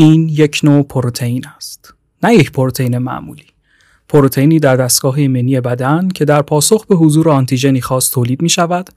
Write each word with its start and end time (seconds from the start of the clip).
این 0.00 0.28
یک 0.28 0.60
نوع 0.64 0.82
پروتئین 0.82 1.44
است 1.56 1.94
نه 2.22 2.34
یک 2.34 2.52
پروتئین 2.52 2.98
معمولی 2.98 3.44
پروتئینی 4.08 4.58
در 4.58 4.76
دستگاه 4.76 5.18
ایمنی 5.18 5.60
بدن 5.60 6.08
که 6.08 6.24
در 6.24 6.42
پاسخ 6.42 6.86
به 6.86 6.94
حضور 6.94 7.28
آنتیژنی 7.28 7.80
خاص 7.80 8.10
تولید 8.10 8.42
می 8.42 8.48
شود 8.48 8.90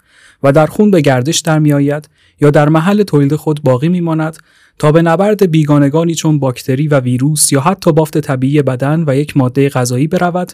و 0.44 0.52
در 0.52 0.66
خون 0.66 0.92
به 0.92 1.02
گردش 1.02 1.40
در 1.40 1.60
می 1.60 1.74
آید 1.74 2.10
یا 2.42 2.52
در 2.52 2.70
محل 2.70 3.04
تولید 3.04 3.36
خود 3.36 3.64
باقی 3.64 3.90
می 3.90 4.02
ماند 4.02 4.38
تا 4.80 4.92
به 4.92 5.02
نبرد 5.02 5.52
بیگانگانی 5.52 6.16
چون 6.16 6.40
باکتری 6.40 6.88
و 6.88 7.00
ویروس 7.00 7.52
یا 7.52 7.62
حتی 7.62 7.92
بافت 7.92 8.18
طبیعی 8.18 8.62
بدن 8.62 9.04
و 9.08 9.16
یک 9.16 9.38
ماده 9.38 9.70
غذایی 9.70 10.08
برود 10.08 10.52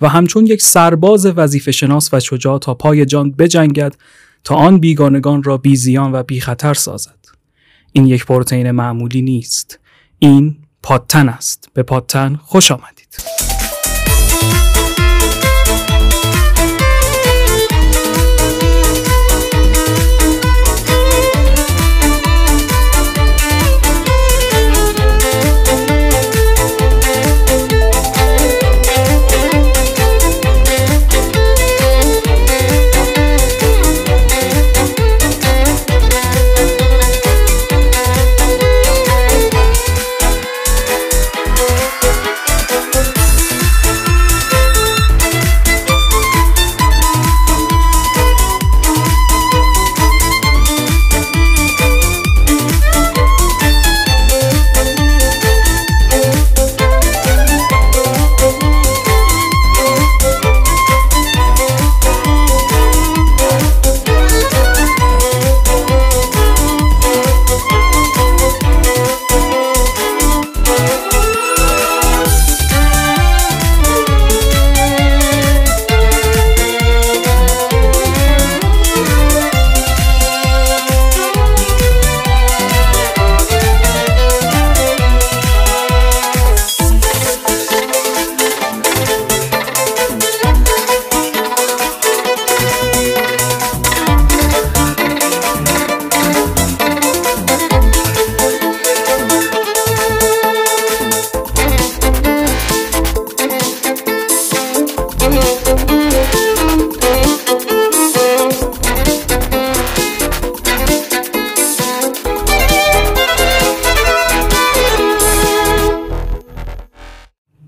و 0.00 0.08
همچون 0.08 0.46
یک 0.46 0.62
سرباز 0.62 1.26
وظیفه 1.26 1.72
شناس 1.72 2.14
و 2.14 2.20
شجاع 2.20 2.58
تا 2.58 2.74
پای 2.74 3.06
جان 3.06 3.32
بجنگد 3.32 3.96
تا 4.44 4.54
آن 4.54 4.78
بیگانگان 4.78 5.42
را 5.42 5.56
بیزیان 5.56 6.12
و 6.12 6.22
بی 6.22 6.40
خطر 6.40 6.74
سازد. 6.74 7.18
این 7.92 8.06
یک 8.06 8.26
پروتئین 8.26 8.70
معمولی 8.70 9.22
نیست. 9.22 9.78
این 10.18 10.56
پادتن 10.82 11.28
است. 11.28 11.68
به 11.74 11.82
پادتن 11.82 12.36
خوش 12.36 12.70
آمدید. 12.70 13.16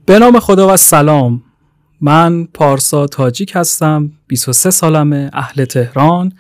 به 0.09 0.19
نام 0.19 0.41
خدا 0.41 0.75
و 0.75 0.77
سلام. 0.77 1.43
من 2.01 2.45
پارسا 2.45 3.07
تاجیک 3.07 3.53
هستم 3.55 4.11
23 4.27 4.71
سالمه 4.71 5.31
اهل 5.33 5.65
تهران 5.65 6.33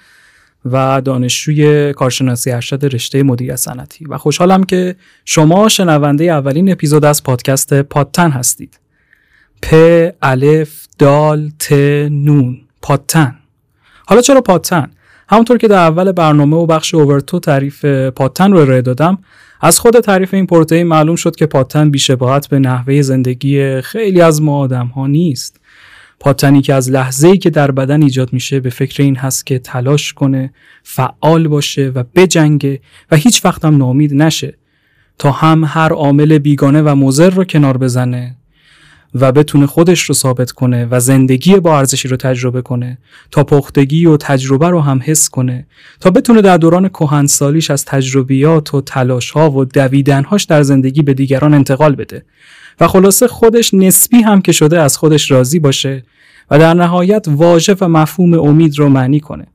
و 0.65 1.01
دانشجوی 1.05 1.93
کارشناسی 1.93 2.51
ارشد 2.51 2.95
رشته 2.95 3.23
مدیریت 3.23 3.57
صنعتی. 3.57 4.05
و 4.05 4.19
خوشحالم 4.19 4.65
که 4.65 4.97
شما 5.25 5.69
شنونده 5.69 6.25
اولین 6.25 6.73
اپیزود 6.73 7.05
از 7.05 7.23
پادکست 7.23 7.83
پادتن 7.83 8.31
هستید. 8.31 8.81
پ 9.63 9.75
الف 10.23 10.87
دال 10.99 11.51
ت 11.59 11.73
نون. 12.11 12.61
پادتن. 12.83 13.39
حالا 14.07 14.21
چرا 14.21 14.41
پادتن؟ 14.41 14.91
همونطور 15.29 15.59
که 15.59 15.69
در 15.69 15.79
اول 15.79 16.13
برنامه 16.13 16.57
و 16.57 16.67
بخش 16.67 16.95
اوورتو 16.95 17.39
تعریف 17.41 17.85
پادتن 17.85 18.53
رو 18.53 18.59
ارائه 18.59 18.83
دادم 18.83 19.19
از 19.61 19.79
خود 19.79 20.01
تعریف 20.01 20.35
این 20.35 20.47
پروتئین 20.47 20.87
معلوم 20.87 21.17
شد 21.17 21.37
که 21.37 21.47
پاتن 21.47 21.91
بیشباهت 21.91 22.49
به 22.49 22.59
نحوه 22.59 23.03
زندگی 23.03 23.81
خیلی 23.81 24.21
از 24.21 24.43
ما 24.43 24.59
آدم 24.59 24.87
ها 24.87 25.07
نیست. 25.07 25.61
پاتنی 26.21 26.63
که 26.63 26.75
از 26.75 26.91
لحظه 26.91 27.29
ای 27.29 27.39
که 27.39 27.51
در 27.51 27.71
بدن 27.71 28.03
ایجاد 28.03 28.33
میشه 28.33 28.61
به 28.61 28.71
فکر 28.71 29.03
این 29.03 29.17
هست 29.17 29.47
که 29.47 29.59
تلاش 29.59 30.13
کنه 30.13 30.53
فعال 30.83 31.49
باشه 31.49 31.93
و 31.95 32.05
بجنگه 32.15 32.81
و 33.11 33.17
هیچ 33.17 33.45
وقت 33.45 33.65
هم 33.65 33.77
نامید 33.77 34.15
نشه. 34.15 34.55
تا 35.19 35.31
هم 35.31 35.65
هر 35.65 35.93
عامل 35.93 36.39
بیگانه 36.39 36.83
و 36.83 36.95
مضر 36.95 37.31
رو 37.31 37.45
کنار 37.45 37.79
بزنه 37.79 38.38
و 39.15 39.33
بتونه 39.33 39.67
خودش 39.67 40.01
رو 40.01 40.15
ثابت 40.15 40.51
کنه 40.51 40.89
و 40.91 41.01
زندگی 41.01 41.57
با 41.57 41.79
ارزشی 41.79 42.09
رو 42.09 42.17
تجربه 42.17 42.63
کنه 42.63 42.99
تا 43.31 43.45
پختگی 43.45 44.07
و 44.07 44.17
تجربه 44.17 44.69
رو 44.69 44.81
هم 44.81 45.01
حس 45.05 45.29
کنه 45.29 45.67
تا 46.01 46.11
بتونه 46.11 46.43
در 46.43 46.57
دوران 46.57 46.89
کهنسالیش 46.89 47.71
از 47.71 47.85
تجربیات 47.85 48.75
و 48.75 48.81
تلاش 48.81 49.31
ها 49.31 49.51
و 49.51 49.65
دویدنهاش 49.65 50.45
در 50.45 50.63
زندگی 50.63 51.03
به 51.03 51.15
دیگران 51.15 51.55
انتقال 51.55 51.95
بده. 51.95 52.25
و 52.81 52.89
خلاصه 52.89 53.29
خودش 53.29 53.75
نسبی 53.75 54.17
هم 54.17 54.41
که 54.43 54.53
شده 54.53 54.81
از 54.81 54.97
خودش 54.97 55.31
راضی 55.31 55.59
باشه 55.59 56.05
و 56.51 56.59
در 56.59 56.75
نهایت 56.75 57.27
واژه 57.29 57.77
و 57.81 57.89
مفهوم 57.89 58.35
امید 58.35 58.79
رو 58.79 58.89
معنی 58.89 59.21
کنه. 59.21 59.47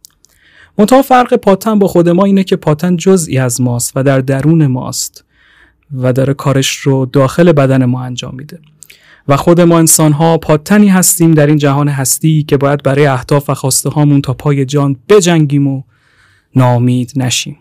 منتها 0.78 1.02
فرق 1.02 1.34
پاتن 1.36 1.80
با 1.80 1.88
خود 1.88 2.10
ما 2.10 2.26
اینه 2.26 2.44
که 2.44 2.56
پاتن 2.56 2.98
جزئی 2.98 3.38
از 3.38 3.62
ماست 3.62 3.92
و 3.96 4.04
در 4.04 4.20
درون 4.20 4.68
ماست 4.68 5.26
و 5.98 6.14
داره 6.14 6.34
کارش 6.34 6.76
رو 6.76 7.06
داخل 7.06 7.52
بدن 7.52 7.86
ما 7.86 8.04
انجام 8.04 8.36
میده. 8.36 8.60
و 9.28 9.38
خود 9.38 9.62
ما 9.62 9.78
انسان 9.78 10.12
ها 10.12 10.38
پادتنی 10.38 10.88
هستیم 10.88 11.32
در 11.32 11.48
این 11.48 11.58
جهان 11.58 11.88
هستی 11.88 12.44
که 12.44 12.58
باید 12.58 12.84
برای 12.84 13.06
اهداف 13.06 13.50
و 13.50 13.54
خواسته 13.54 13.90
هامون 13.90 14.22
تا 14.22 14.34
پای 14.34 14.66
جان 14.66 14.96
بجنگیم 15.10 15.68
و 15.68 15.84
نامید 16.56 17.12
نشیم. 17.16 17.58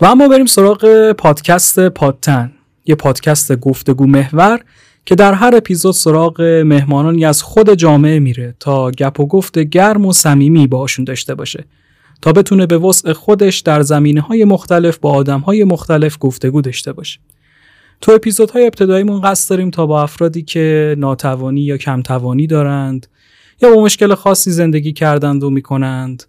و 0.00 0.04
اما 0.04 0.28
بریم 0.28 0.46
سراغ 0.46 1.12
پادکست 1.12 1.88
پادتن 1.88 2.52
یه 2.86 2.94
پادکست 2.94 3.56
گفتگو 3.56 4.06
محور 4.06 4.60
که 5.06 5.14
در 5.14 5.34
هر 5.34 5.56
اپیزود 5.56 5.94
سراغ 5.94 6.40
مهمانانی 6.42 7.24
از 7.24 7.42
خود 7.42 7.74
جامعه 7.74 8.18
میره 8.18 8.54
تا 8.60 8.90
گپ 8.90 9.20
و 9.20 9.26
گفت 9.26 9.58
گرم 9.58 10.06
و 10.06 10.12
صمیمی 10.12 10.66
باشون 10.66 11.04
داشته 11.04 11.34
باشه 11.34 11.64
تا 12.22 12.32
بتونه 12.32 12.66
به 12.66 12.78
وسع 12.78 13.12
خودش 13.12 13.58
در 13.58 13.82
زمینه 13.82 14.20
های 14.20 14.44
مختلف 14.44 14.98
با 14.98 15.12
آدم 15.12 15.40
های 15.40 15.64
مختلف 15.64 16.16
گفتگو 16.20 16.60
داشته 16.60 16.92
باشه. 16.92 17.20
تو 18.00 18.12
اپیزودهای 18.12 18.64
ابتداییمون 18.66 19.20
قصد 19.20 19.50
داریم 19.50 19.70
تا 19.70 19.86
با 19.86 20.02
افرادی 20.02 20.42
که 20.42 20.96
ناتوانی 20.98 21.60
یا 21.60 21.76
کمتوانی 21.76 22.46
دارند 22.46 23.06
یا 23.62 23.74
با 23.74 23.82
مشکل 23.82 24.14
خاصی 24.14 24.50
زندگی 24.50 24.92
کردند 24.92 25.44
و 25.44 25.50
می‌کنند 25.50 26.22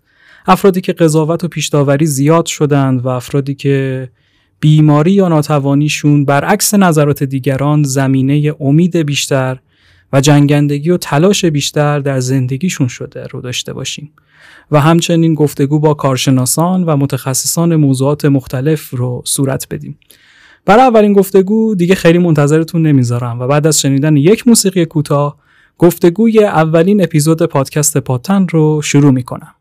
افرادی 0.48 0.82
که 0.82 0.94
قضاوت 0.94 1.44
و 1.44 1.48
پیشداوری 1.48 2.06
زیاد 2.06 2.46
شدند 2.46 3.06
و 3.06 3.08
افرادی 3.08 3.56
که 3.56 4.10
بیماری 4.60 5.12
یا 5.12 5.28
ناتوانیشون 5.28 6.26
برعکس 6.26 6.74
نظرات 6.74 7.24
دیگران 7.24 7.84
زمینه 7.84 8.56
امید 8.60 8.98
بیشتر 8.98 9.60
و 10.14 10.22
جنگندگی 10.22 10.90
و 10.90 10.98
تلاش 10.98 11.46
بیشتر 11.46 12.00
در 12.00 12.20
زندگیشون 12.20 12.88
شده 12.88 13.28
رو 13.28 13.42
داشته 13.42 13.74
باشیم. 13.74 14.12
و 14.72 14.80
همچنین 14.82 15.34
گفتگو 15.34 15.80
با 15.80 15.94
کارشناسان 15.94 16.84
و 16.84 16.96
متخصصان 16.96 17.76
موضوعات 17.76 18.26
مختلف 18.26 18.90
رو 18.90 19.22
صورت 19.26 19.68
بدیم. 19.72 19.98
برای 20.66 20.84
اولین 20.84 21.14
گفتگو 21.14 21.76
دیگه 21.76 21.96
خیلی 21.96 22.18
منتظرتون 22.18 22.82
نمی‌ذارم 22.82 23.40
و 23.40 23.48
بعد 23.48 23.68
از 23.68 23.82
شنیدن 23.82 24.18
یک 24.18 24.48
موسیقی 24.48 24.86
کوتاه 24.86 25.38
گفتگوی 25.78 26.44
اولین 26.44 27.04
اپیزود 27.04 27.44
پادکست 27.44 27.98
پاتن 27.98 28.48
رو 28.48 28.82
شروع 28.82 29.12
می‌کنم. 29.12 29.54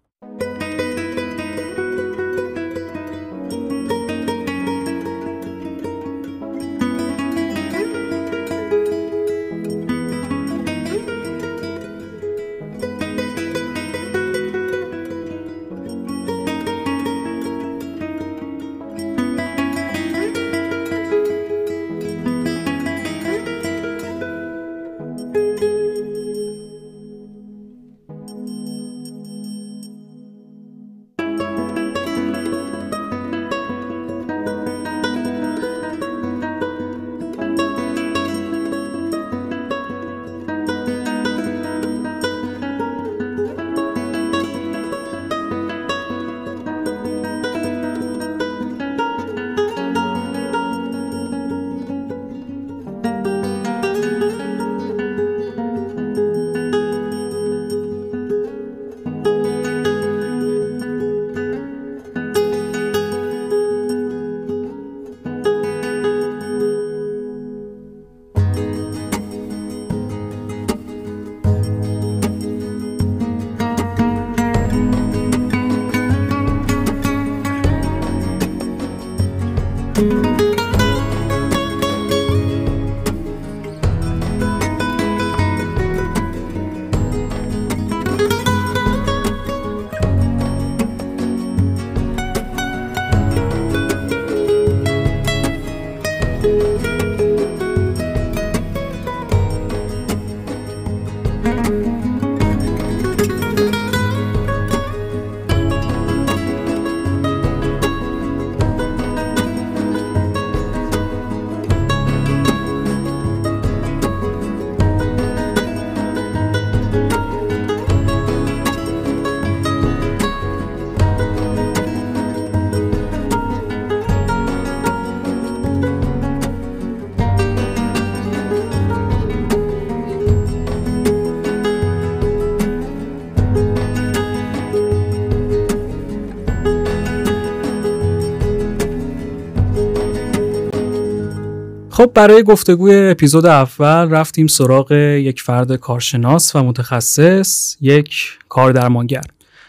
خب 142.02 142.12
برای 142.14 142.42
گفتگوی 142.42 142.96
اپیزود 142.96 143.46
اول 143.46 144.10
رفتیم 144.10 144.46
سراغ 144.46 144.92
یک 144.92 145.42
فرد 145.42 145.76
کارشناس 145.76 146.56
و 146.56 146.62
متخصص 146.62 147.76
یک 147.80 148.14
کاردرمانگر. 148.48 149.22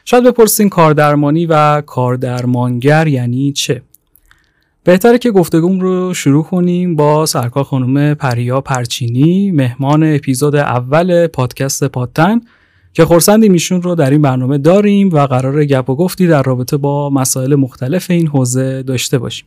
شاید 0.05 0.23
بپرسین 0.23 0.69
کاردرمانی 0.69 1.45
و 1.45 1.81
کاردرمانگر 1.81 3.07
یعنی 3.07 3.51
چه؟ 3.51 3.81
بهتره 4.83 5.17
که 5.17 5.31
گفتگوم 5.31 5.79
رو 5.79 6.13
شروع 6.13 6.43
کنیم 6.43 6.95
با 6.95 7.25
سرکار 7.25 7.63
خانم 7.63 8.13
پریا 8.13 8.61
پرچینی 8.61 9.51
مهمان 9.51 10.15
اپیزود 10.15 10.55
اول 10.55 11.27
پادکست 11.27 11.83
پادتن 11.83 12.41
که 12.93 13.05
خورسندی 13.05 13.49
میشون 13.49 13.81
رو 13.81 13.95
در 13.95 14.09
این 14.09 14.21
برنامه 14.21 14.57
داریم 14.57 15.09
و 15.09 15.27
قرار 15.27 15.65
گپ 15.65 15.89
و 15.89 15.95
گفتی 15.95 16.27
در 16.27 16.43
رابطه 16.43 16.77
با 16.77 17.09
مسائل 17.09 17.55
مختلف 17.55 18.11
این 18.11 18.27
حوزه 18.27 18.83
داشته 18.83 19.17
باشیم. 19.17 19.45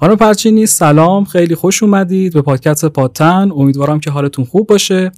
خانم 0.00 0.16
پرچینی 0.16 0.66
سلام 0.66 1.24
خیلی 1.24 1.54
خوش 1.54 1.82
اومدید 1.82 2.32
به 2.32 2.42
پادکست 2.42 2.84
پادتن 2.84 3.50
امیدوارم 3.56 4.00
که 4.00 4.10
حالتون 4.10 4.44
خوب 4.44 4.66
باشه 4.66 5.12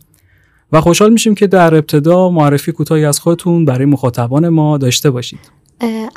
و 0.73 0.81
خوشحال 0.81 1.13
میشیم 1.13 1.35
که 1.35 1.47
در 1.47 1.75
ابتدا 1.75 2.31
معرفی 2.31 2.73
کوتاهی 2.73 3.05
از 3.05 3.21
خودتون 3.21 3.65
برای 3.65 3.85
مخاطبان 3.85 4.49
ما 4.49 4.79
داشته 4.79 5.11
باشید. 5.11 5.39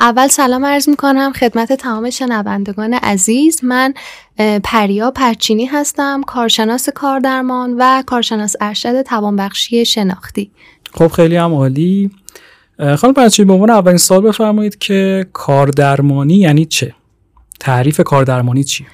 اول 0.00 0.28
سلام 0.28 0.64
عرض 0.64 0.88
می‌کنم 0.88 1.32
خدمت 1.32 1.72
تمام 1.72 2.10
شنوندگان 2.10 2.94
عزیز. 2.94 3.64
من 3.64 3.94
پریا 4.64 5.10
پرچینی 5.10 5.66
هستم 5.66 6.22
کارشناس 6.22 6.88
کاردرمان 6.88 7.76
و 7.78 8.02
کارشناس 8.06 8.56
ارشد 8.60 9.02
توانبخشی 9.02 9.84
شناختی. 9.84 10.50
خب 10.94 11.08
خیلی 11.08 11.36
هم 11.36 11.54
عالی. 11.54 12.10
خانم 12.98 13.14
پرچینی 13.14 13.46
به 13.46 13.52
عنوان 13.52 13.70
اولین 13.70 13.98
سال 13.98 14.20
بفرمایید 14.20 14.78
که 14.78 15.26
کاردرمانی 15.32 16.34
یعنی 16.34 16.64
چه؟ 16.64 16.94
تعریف 17.60 18.00
کاردرمانی 18.00 18.64
چیه؟ 18.64 18.86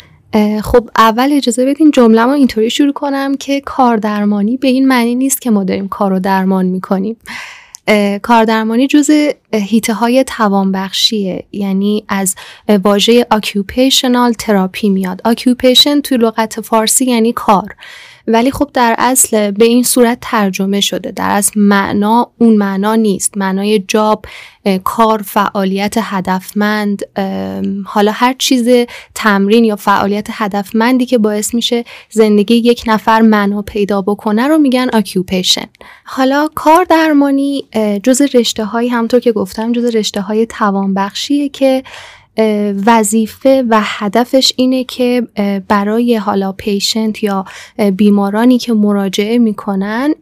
خب 0.64 0.90
اول 0.96 1.32
اجازه 1.32 1.66
بدین 1.66 1.90
جمله 1.90 2.24
ما 2.24 2.32
اینطوری 2.32 2.70
شروع 2.70 2.92
کنم 2.92 3.36
که 3.36 3.60
کاردرمانی 3.60 4.56
به 4.56 4.68
این 4.68 4.88
معنی 4.88 5.14
نیست 5.14 5.40
که 5.40 5.50
ما 5.50 5.64
داریم 5.64 5.88
کار 5.88 6.10
رو 6.10 6.18
درمان 6.18 6.66
می‌کنیم. 6.66 7.16
کاردرمانی 8.22 8.86
جز 8.86 9.10
هیته 9.52 9.94
های 9.94 10.24
توانبخشیه 10.24 11.44
یعنی 11.52 12.04
از 12.08 12.34
واژه 12.84 13.26
occupational 13.34 14.36
تراپی 14.38 14.88
میاد. 14.88 15.22
Occupation 15.28 16.00
توی 16.04 16.18
لغت 16.18 16.60
فارسی 16.60 17.04
یعنی 17.04 17.32
کار. 17.32 17.74
ولی 18.26 18.50
خب 18.50 18.70
در 18.74 18.94
اصل 18.98 19.50
به 19.50 19.64
این 19.64 19.82
صورت 19.82 20.18
ترجمه 20.20 20.80
شده. 20.80 21.10
در 21.10 21.30
اصل 21.30 21.60
معنا 21.60 22.30
اون 22.38 22.56
معنا 22.56 22.94
نیست. 22.94 23.38
معنای 23.38 23.78
جاب 23.78 24.24
کار 24.84 25.22
فعالیت 25.22 25.94
هدفمند 26.00 27.02
حالا 27.84 28.12
هر 28.12 28.34
چیز 28.38 28.86
تمرین 29.14 29.64
یا 29.64 29.76
فعالیت 29.76 30.26
هدفمندی 30.30 31.06
که 31.06 31.18
باعث 31.18 31.54
میشه 31.54 31.84
زندگی 32.10 32.54
یک 32.54 32.84
نفر 32.86 33.20
معنا 33.20 33.62
پیدا 33.62 34.02
بکنه 34.02 34.48
رو 34.48 34.58
میگن 34.58 34.88
اکیوپیشن 34.92 35.66
حالا 36.04 36.48
کار 36.54 36.84
درمانی 36.84 37.64
جز 38.02 38.22
رشته 38.34 38.64
هایی 38.64 38.88
همطور 38.88 39.20
که 39.20 39.32
گفتم 39.32 39.72
جز 39.72 39.84
رشته 39.84 40.20
های 40.20 40.46
توانبخشیه 40.46 41.48
که 41.48 41.82
وظیفه 42.86 43.64
و 43.68 43.80
هدفش 43.82 44.52
اینه 44.56 44.84
که 44.84 45.26
برای 45.68 46.16
حالا 46.16 46.52
پیشنت 46.52 47.22
یا 47.22 47.44
بیمارانی 47.96 48.58
که 48.58 48.72
مراجعه 48.72 49.38
می‌کنن 49.38 50.14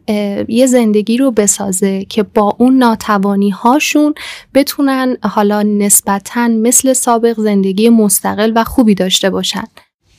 یه 0.47 0.65
زندگی 0.67 1.17
رو 1.17 1.31
بسازه 1.31 2.05
که 2.05 2.23
با 2.23 2.55
اون 2.59 2.77
ناتوانی 2.77 3.49
هاشون 3.49 4.13
بتونن 4.53 5.17
حالا 5.23 5.63
نسبتا 5.63 6.47
مثل 6.47 6.93
سابق 6.93 7.39
زندگی 7.39 7.89
مستقل 7.89 8.51
و 8.55 8.63
خوبی 8.63 8.95
داشته 8.95 9.29
باشن 9.29 9.63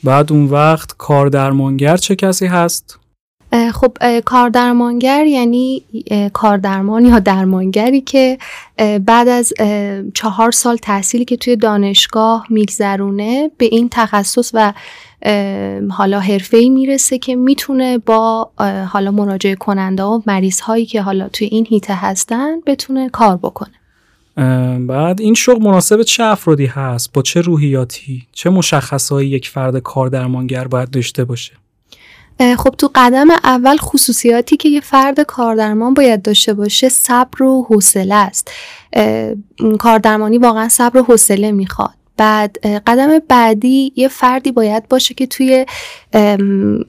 بعد 0.03 0.31
اون 0.31 0.45
وقت 0.45 0.91
کاردرمانگر 0.97 1.97
چه 1.97 2.15
کسی 2.15 2.45
هست؟ 2.45 2.99
خب 3.73 4.19
کاردرمانگر 4.19 5.25
یعنی 5.25 5.83
کاردرمان 6.33 7.05
یا 7.05 7.19
درمانگری 7.19 8.01
که 8.01 8.37
بعد 9.05 9.27
از 9.27 9.53
چهار 10.13 10.51
سال 10.51 10.77
تحصیلی 10.77 11.25
که 11.25 11.37
توی 11.37 11.55
دانشگاه 11.55 12.45
میگذرونه 12.49 13.51
به 13.57 13.65
این 13.65 13.89
تخصص 13.91 14.51
و 14.53 14.73
حالا 15.89 16.19
حرفه‌ای 16.19 16.69
می‌رسه 16.69 17.17
که 17.17 17.35
می‌تونه 17.35 17.97
با 17.97 18.51
حالا 18.89 19.11
مراجعه 19.11 19.55
کننده 19.55 20.03
و 20.03 20.21
مریض 20.25 20.59
هایی 20.59 20.85
که 20.85 21.01
حالا 21.01 21.29
توی 21.29 21.47
این 21.47 21.65
هیته 21.69 21.95
هستن 21.95 22.61
بتونه 22.65 23.09
کار 23.09 23.37
بکنه. 23.37 23.71
بعد 24.79 25.21
این 25.21 25.33
شغل 25.33 25.63
مناسب 25.63 26.03
چه 26.03 26.23
افرادی 26.23 26.65
هست؟ 26.65 27.13
با 27.13 27.21
چه 27.21 27.41
روحیاتی؟ 27.41 28.23
چه 28.31 28.49
مشخصهایی 28.49 29.29
یک 29.29 29.49
فرد 29.49 29.79
کاردرمانگر 29.79 30.67
باید 30.67 30.89
داشته 30.89 31.25
باشه؟ 31.25 31.53
خب 32.39 32.75
تو 32.77 32.91
قدم 32.95 33.29
اول 33.31 33.77
خصوصیاتی 33.77 34.57
که 34.57 34.69
یه 34.69 34.81
فرد 34.81 35.21
کاردرمان 35.21 35.93
باید 35.93 36.21
داشته 36.21 36.53
باشه 36.53 36.89
صبر 36.89 37.43
و 37.43 37.65
حوصله 37.69 38.15
است. 38.15 38.51
کاردرمانی 39.79 40.37
واقعا 40.37 40.69
صبر 40.69 40.97
و 40.97 41.03
حوصله 41.03 41.51
می‌خواد. 41.51 41.96
بعد 42.17 42.57
قدم 42.87 43.19
بعدی 43.27 43.93
یه 43.95 44.07
فردی 44.07 44.51
باید 44.51 44.87
باشه 44.87 45.13
که 45.13 45.27
توی 45.27 45.65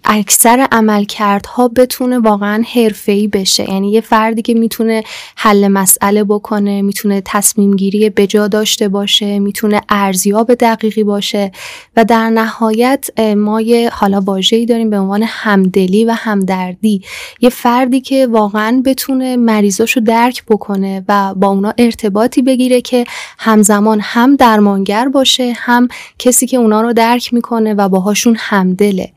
اکثر 0.05 0.67
عملکردها 0.73 1.69
بتونه 1.69 2.19
واقعا 2.19 2.65
حرفه‌ای 2.75 3.29
بشه. 3.29 3.71
یعنی 3.71 3.93
یه 3.93 4.01
فردی 4.01 4.43
که 4.43 4.55
می‌تونه 4.55 5.03
حل 5.37 5.69
مسئله 5.69 6.25
بکنه 6.25 6.83
می‌تونه 6.83 7.23
تصمیم 7.25 7.77
گیری 7.77 8.11
بجا 8.11 8.49
داشته 8.49 8.89
باشه 8.89 9.39
می‌تونه 9.39 9.81
ارزیاب 9.89 10.55
دقیقی 10.55 11.05
باشه 11.05 11.53
و 11.97 12.05
در 12.05 12.31
نهایت 12.31 13.21
ما 13.37 13.61
یه 13.61 13.91
حالا 13.91 14.21
واژه‌ای 14.21 14.67
داریم 14.67 14.91
به 14.91 14.99
عنوان 14.99 15.23
همدلی 15.27 16.05
و 16.05 16.13
همدردی. 16.13 17.03
یه 17.41 17.51
فردی 17.51 18.01
که 18.01 18.27
واقعا 18.27 18.83
بتونه 18.85 19.37
مریضاشو 19.37 20.01
درک 20.01 20.45
بکنه 20.49 21.05
و 21.09 21.35
با 21.35 21.49
اونا 21.49 21.75
ارتباطی 21.79 22.43
بگیره 22.43 22.81
که 22.81 23.05
همزمان 23.39 24.01
هم 24.03 24.37
درمانگر 24.37 25.09
باشه 25.19 25.53
هم 25.57 25.89
کسی 26.19 26.47
که 26.47 26.57
اونا 26.57 26.81
رو 26.81 26.93
درک 26.93 27.35
می‌کنه 27.35 27.75
و 27.75 27.89
باهاشون 27.89 28.37
همدله. 28.39 29.13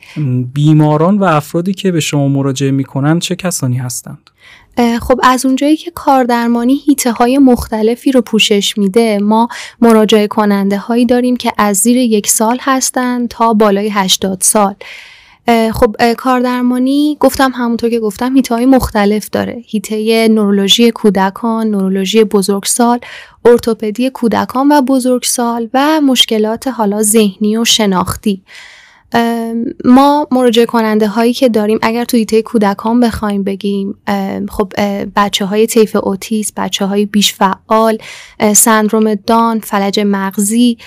بیماران 0.53 1.17
و 1.17 1.24
افرادی 1.24 1.74
که 1.74 1.91
به 1.91 2.00
شما 2.00 2.27
مراجعه 2.27 2.72
می‌کنن 2.72 3.20
چه 3.20 3.36
کسانی 3.36 3.77
هستند؟ 3.77 4.29
خب 5.01 5.20
از 5.24 5.46
اونجایی 5.46 5.77
که 5.77 5.91
کاردرمانی 5.91 6.81
هیته 6.86 7.12
های 7.12 7.38
مختلفی 7.38 8.12
رو 8.12 8.22
پوشش 8.22 8.77
میده 8.77 9.20
ما 9.20 9.48
مراجعه 9.81 10.27
کننده 10.27 10.77
هایی 10.77 11.05
داریم 11.05 11.36
که 11.38 11.53
از 11.58 11.77
زیر 11.77 11.98
یک 11.98 12.27
سال 12.27 12.58
هستن 12.62 13.27
تا 13.27 13.53
بالای 13.53 13.89
80 13.89 14.41
سال. 14.41 14.75
خب 15.48 16.13
کاردرمانی 16.17 17.17
گفتم 17.19 17.51
همونطور 17.55 17.89
که 17.89 18.00
گفتم 18.00 18.36
هیته 18.36 18.55
های 18.55 18.65
مختلف 18.65 19.29
داره. 19.29 19.63
هیته 19.65 20.27
نورولوژی 20.27 20.91
کودکان 20.91 21.67
نورولوژی 21.67 22.24
بزرگسال 22.24 23.00
ارتوپدی 23.45 24.10
کودکان 24.10 24.71
و 24.71 24.81
بزرگسال 24.81 25.69
و 25.74 26.01
مشکلات 26.01 26.67
حالا 26.67 27.03
ذهنی 27.03 27.57
و 27.57 27.65
شناختی. 27.65 28.43
ما 29.86 30.27
مراجعه 30.32 30.65
کننده 30.65 31.08
هایی 31.08 31.34
که 31.34 31.50
داریم 31.50 31.80
اگر 31.82 32.06
تو 32.06 32.18
ایته 32.18 32.41
کودکان 32.41 33.00
بخوایم 33.00 33.44
بگیم 33.44 34.00
خب 34.50 34.74
بچه 35.15 35.46
های 35.46 35.68
طیف 35.68 35.98
اوتیس 36.03 36.51
بچه 36.58 36.86
های 36.86 37.06
بیش 37.06 37.34
فعال 37.34 37.98
سندروم 38.56 39.15
دان 39.15 39.60
فلج 39.60 40.00
مغزی 40.00 40.77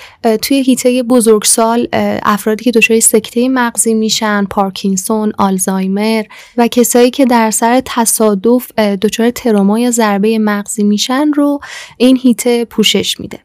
توی 0.42 0.62
هیته 0.62 1.02
بزرگسال 1.02 1.88
افرادی 2.22 2.64
که 2.64 2.70
دچار 2.70 3.00
سکته 3.00 3.48
مغزی 3.48 3.94
میشن 3.94 4.44
پارکینسون 4.44 5.32
آلزایمر 5.38 6.24
و 6.56 6.68
کسایی 6.68 7.10
که 7.10 7.24
در 7.24 7.50
سر 7.50 7.82
تصادف 7.84 8.72
دچار 8.78 9.30
تروما 9.30 9.78
یا 9.78 9.90
ضربه 9.90 10.38
مغزی 10.38 10.84
میشن 10.84 11.32
رو 11.32 11.60
این 11.96 12.16
هیته 12.16 12.64
پوشش 12.64 13.20
میده. 13.20 13.38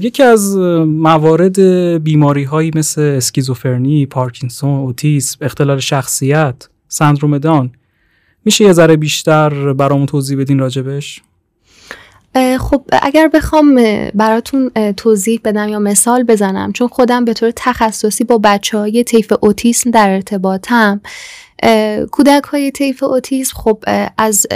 یکی 0.00 0.22
از 0.22 0.56
موارد 0.86 1.60
بیماری 2.02 2.44
هایی 2.44 2.70
مثل 2.74 3.00
اسکیزوفرنی، 3.02 4.06
پارکینسون، 4.06 4.80
اوتیسم، 4.80 5.38
اختلال 5.40 5.78
شخصیت، 5.78 6.68
سندروم 6.88 7.38
دان 7.38 7.70
میشه 8.44 8.64
یه 8.64 8.72
ذره 8.72 8.96
بیشتر 8.96 9.72
برامون 9.72 10.06
توضیح 10.06 10.38
بدین 10.38 10.58
راجبش؟ 10.58 11.22
خب 12.58 12.84
اگر 13.02 13.28
بخوام 13.28 13.74
براتون 14.14 14.70
توضیح 14.96 15.40
بدم 15.44 15.68
یا 15.68 15.78
مثال 15.78 16.22
بزنم 16.22 16.72
چون 16.72 16.88
خودم 16.88 17.24
به 17.24 17.34
طور 17.34 17.52
تخصصی 17.56 18.24
با 18.24 18.38
بچه 18.38 18.78
های 18.78 19.04
طیف 19.04 19.32
اوتیسم 19.40 19.90
در 19.90 20.10
ارتباطم 20.10 21.00
کودک 22.12 22.44
های 22.44 22.70
طیف 22.70 23.02
اوتیسم 23.02 23.52
خب 23.56 23.84
از 24.18 24.46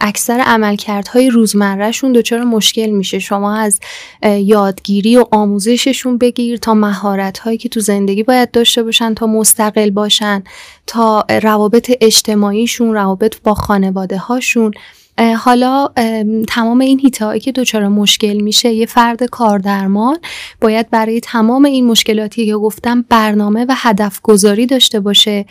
اکثر 0.00 0.40
عملکردهای 0.46 1.30
روزمرهشون 1.30 2.12
دچار 2.12 2.44
مشکل 2.44 2.90
میشه. 2.90 3.18
شما 3.18 3.56
از 3.56 3.80
یادگیری 4.22 5.16
و 5.16 5.24
آموزششون 5.30 6.18
بگیر 6.18 6.56
تا 6.56 6.74
مهارت 6.74 7.38
هایی 7.38 7.58
که 7.58 7.68
تو 7.68 7.80
زندگی 7.80 8.22
باید 8.22 8.50
داشته 8.50 8.82
باشن 8.82 9.14
تا 9.14 9.26
مستقل 9.26 9.90
باشن 9.90 10.42
تا 10.86 11.24
روابط 11.42 11.92
اجتماعیشون 12.00 12.94
روابط 12.94 13.36
با 13.44 13.54
خانواده 13.54 14.18
هاشون 14.18 14.70
حالا 15.18 15.88
ام، 15.96 16.42
تمام 16.42 16.80
این 16.80 17.00
هیته 17.00 17.40
که 17.40 17.52
دچار 17.52 17.88
مشکل 17.88 18.40
میشه 18.40 18.72
یه 18.72 18.86
فرد 18.86 19.24
کاردرمان 19.24 20.16
باید 20.60 20.90
برای 20.90 21.20
تمام 21.20 21.64
این 21.64 21.86
مشکلاتی 21.86 22.46
که 22.46 22.54
گفتم 22.56 23.04
برنامه 23.08 23.64
و 23.68 23.74
هدف 23.76 24.20
گذاری 24.22 24.66
داشته 24.66 25.00
باشه 25.00 25.46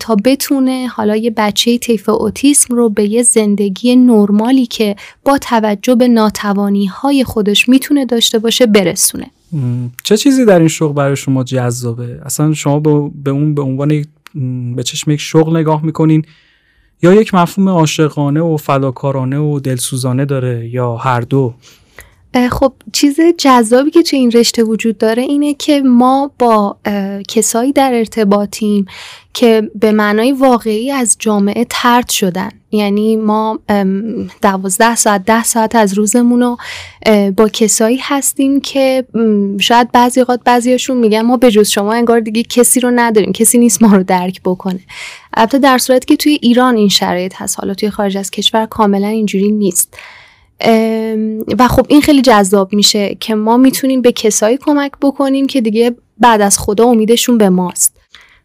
تا 0.00 0.16
بتونه 0.24 0.86
حالا 0.86 1.16
یه 1.16 1.30
بچه 1.30 1.78
طیف 1.78 2.08
اوتیسم 2.08 2.74
رو 2.74 2.88
به 2.88 3.04
یه 3.04 3.22
زندگی 3.22 3.96
نرمالی 3.96 4.66
که 4.66 4.96
با 5.24 5.38
توجه 5.38 5.94
به 5.94 6.08
ناتوانی 6.08 6.86
های 6.86 7.24
خودش 7.24 7.68
می‌تونه 7.68 8.06
داشته 8.06 8.38
باشه 8.38 8.66
برسونه 8.66 9.30
چه 10.02 10.16
چیزی 10.16 10.44
در 10.44 10.58
این 10.58 10.68
شغل 10.68 10.92
برای 10.92 11.16
شما 11.16 11.44
جذابه؟ 11.44 12.20
اصلا 12.24 12.54
شما 12.54 12.80
به 13.24 13.30
اون 13.30 13.54
به 13.54 13.62
عنوان 13.62 14.04
به 14.76 14.82
چشم 14.82 15.10
یک 15.10 15.20
شغل 15.20 15.56
نگاه 15.56 15.84
می‌کنین 15.84 16.24
یا 17.04 17.14
یک 17.14 17.34
مفهوم 17.34 17.68
عاشقانه 17.68 18.40
و 18.40 18.56
فداکارانه 18.56 19.38
و 19.38 19.60
دلسوزانه 19.60 20.24
داره 20.24 20.68
یا 20.68 20.96
هر 20.96 21.20
دو؟ 21.20 21.54
خب 22.34 22.72
چیز 22.92 23.20
جذابی 23.38 23.90
که 23.90 24.02
تو 24.02 24.16
این 24.16 24.30
رشته 24.30 24.62
وجود 24.62 24.98
داره 24.98 25.22
اینه 25.22 25.54
که 25.54 25.82
ما 25.82 26.30
با 26.38 26.76
کسایی 27.28 27.72
در 27.72 27.94
ارتباطیم 27.94 28.86
که 29.34 29.70
به 29.74 29.92
معنای 29.92 30.32
واقعی 30.32 30.90
از 30.90 31.16
جامعه 31.18 31.66
ترد 31.70 32.08
شدن. 32.08 32.48
یعنی 32.72 33.16
ما 33.16 33.58
دوازده 34.42 34.96
ساعت 34.96 35.24
ده 35.24 35.44
ساعت 35.44 35.76
از 35.76 35.92
روزمون 35.92 36.40
رو 36.40 36.56
با 37.36 37.48
کسایی 37.48 37.98
هستیم 38.02 38.60
که 38.60 39.04
شاید 39.60 39.92
بعضی 39.92 40.20
اوقات 40.20 40.40
بعضیاشون 40.44 40.96
میگن 40.96 41.22
ما 41.22 41.36
به 41.36 41.50
جز 41.50 41.68
شما 41.68 41.92
انگار 41.92 42.20
دیگه 42.20 42.42
کسی 42.42 42.80
رو 42.80 42.90
نداریم 42.94 43.32
کسی 43.32 43.58
نیست 43.58 43.82
ما 43.82 43.96
رو 43.96 44.02
درک 44.02 44.40
بکنه. 44.44 44.80
البته 45.34 45.58
در 45.58 45.78
صورتی 45.78 46.06
که 46.06 46.16
توی 46.16 46.38
ایران 46.42 46.76
این 46.76 46.88
شرایط 46.88 47.34
هست. 47.36 47.60
حالا 47.60 47.74
توی 47.74 47.90
خارج 47.90 48.16
از 48.16 48.30
کشور 48.30 48.66
کاملا 48.66 49.08
اینجوری 49.08 49.50
نیست. 49.52 49.96
و 51.58 51.68
خب 51.68 51.86
این 51.88 52.00
خیلی 52.00 52.22
جذاب 52.22 52.72
میشه 52.74 53.16
که 53.20 53.34
ما 53.34 53.56
می‌تونیم 53.56 54.02
به 54.02 54.12
کسایی 54.12 54.56
کمک 54.56 54.92
بکنیم 55.02 55.46
که 55.46 55.60
دیگه 55.60 55.94
بعد 56.18 56.40
از 56.40 56.58
خدا 56.58 56.84
امیدشون 56.84 57.38
به 57.38 57.48
ماست. 57.48 58.00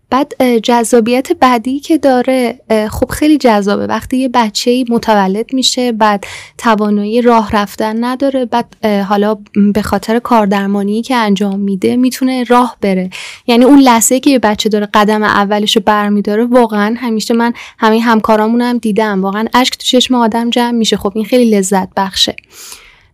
بعد 0.09 0.57
جذابیت 0.57 1.31
بعدی 1.31 1.79
که 1.79 1.97
داره 1.97 2.59
خب 2.91 3.09
خیلی 3.09 3.37
جذابه. 3.37 3.87
وقتی 3.87 4.17
یه 4.17 4.29
بچه 4.29 4.85
متولد 4.89 5.53
میشه 5.53 5.91
بعد 5.91 6.23
توانایی 6.57 7.21
راه 7.21 7.51
رفتن 7.51 8.03
نداره 8.03 8.45
بعد 8.45 8.85
حالا 8.85 9.37
به 9.73 9.81
خاطر 9.81 10.19
کاردرمانی 10.19 11.01
که 11.01 11.15
انجام 11.15 11.59
میده 11.59 11.95
می‌تونه 11.95 12.43
راه 12.43 12.77
بره. 12.81 13.09
یعنی 13.47 13.65
اون 13.65 13.79
لحظه 13.79 14.19
که 14.19 14.29
یه 14.29 14.39
بچه 14.39 14.69
داره 14.69 14.89
قدم 14.93 15.23
اولش 15.23 15.75
رو 15.75 15.81
برمیداره 15.85 16.45
واقعا 16.45 16.95
همیشه 16.97 17.33
من 17.33 17.53
همه 17.79 17.99
همکارامون 17.99 18.61
هم 18.61 18.77
دیدم. 18.77 19.23
واقعا 19.23 19.45
اشک 19.53 19.73
تو 19.73 19.83
چشم 19.83 20.15
آدم 20.15 20.49
جمع 20.49 20.71
میشه. 20.71 20.97
خب 20.97 21.11
این 21.15 21.25
خیلی 21.25 21.49
لذت 21.49 21.89
بخشه. 21.97 22.35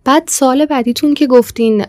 بعد 0.05 0.23
سال 0.27 0.65
بعدیتون 0.65 1.13
که 1.13 1.27
گفتین 1.27 1.85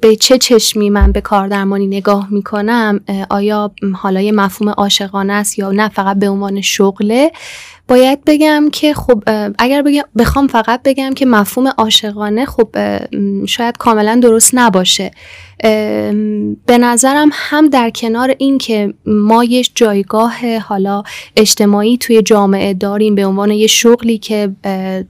به 0.00 0.16
چه 0.20 0.38
چشمی 0.38 0.90
من 0.90 1.12
به 1.12 1.20
کاردرمانی 1.20 1.86
نگاه 1.86 2.28
می‌کنم 2.30 3.00
آیا 3.30 3.70
حالا 3.94 4.20
یه 4.20 4.32
مفهوم 4.32 4.70
عاشقانه 4.70 5.32
است 5.32 5.58
یا 5.58 5.70
نه 5.70 5.88
فقط 5.88 6.18
به 6.18 6.28
عنوان 6.28 6.60
شغله؟ 6.60 7.32
باید 7.88 8.24
بگم 8.26 8.68
که 8.72 8.94
خب 8.94 9.22
اگر 9.58 9.82
بگم 9.82 10.02
بخوام 10.18 10.46
فقط 10.46 10.80
بگم 10.84 11.14
که 11.14 11.26
مفهوم 11.26 11.68
عاشقانه 11.78 12.46
خب 12.46 12.68
شاید 13.46 13.76
کاملا 13.76 14.18
درست 14.22 14.50
نباشه. 14.54 15.10
به 16.66 16.78
نظرم 16.78 17.30
هم 17.32 17.68
در 17.68 17.90
کنار 17.90 18.34
این 18.38 18.58
که 18.58 18.94
ما 19.06 19.44
یه 19.44 19.62
جایگاه 19.74 20.58
حالا 20.58 21.02
اجتماعی 21.36 21.98
توی 21.98 22.22
جامعه 22.22 22.74
داریم 22.74 23.14
به 23.14 23.26
عنوان 23.26 23.50
یه 23.50 23.66
شغلی 23.66 24.18
که 24.18 24.52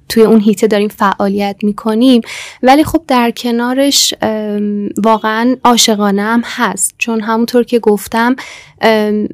توی 0.09 0.23
اون 0.23 0.41
هیته 0.41 0.67
داریم 0.67 0.89
فعالیت 0.89 1.57
می‌کنیم 1.63 2.21
ولی 2.63 2.85
خب 2.85 3.03
در 3.09 3.31
کنارش 3.31 4.15
واقعا 5.05 5.57
عاشقانه 5.65 6.23
هم 6.23 6.43
هست. 6.45 6.95
چون 6.99 7.21
همونطور 7.21 7.65
که 7.65 7.79
گفتم 7.79 8.37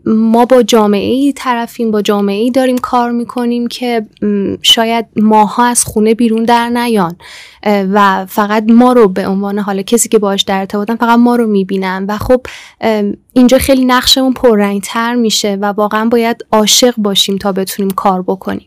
ما 0.07 0.45
با 0.45 0.63
جامعه 0.63 1.13
ای 1.13 1.33
طرفیم 1.37 1.91
با 1.91 2.03
جامعه 2.03 2.43
ای 2.43 2.51
داریم 2.51 2.79
کار 2.79 3.11
می‌کنیم 3.11 3.30
که 3.71 4.07
شاید 4.63 5.07
ماها 5.17 5.65
از 5.65 5.85
خونه 5.85 6.15
بیرون 6.15 6.45
در 6.45 6.69
نیان 6.69 7.17
و 7.67 8.27
فقط 8.27 8.65
ما 8.69 8.93
رو 8.93 9.09
به 9.09 9.27
عنوان 9.27 9.59
حالا 9.59 9.83
کسی 9.83 10.09
که 10.09 10.19
باش 10.19 10.43
در 10.43 10.59
ارتباطم 10.59 10.97
فقط 10.97 11.19
ما 11.19 11.37
رو 11.37 11.47
می‌بینن. 11.47 12.05
و 12.09 12.19
خب 12.19 12.41
اینجا 13.33 13.59
خیلی 13.59 13.85
نقشمون 13.85 14.33
پررنگتر 14.33 15.15
میشه 15.15 15.59
و 15.61 15.65
واقعا 15.65 16.09
باید 16.09 16.47
عاشق 16.53 16.95
باشیم 16.97 17.39
تا 17.39 17.53
بتونیم 17.53 17.91
کار 17.91 18.23
بکنیم. 18.23 18.67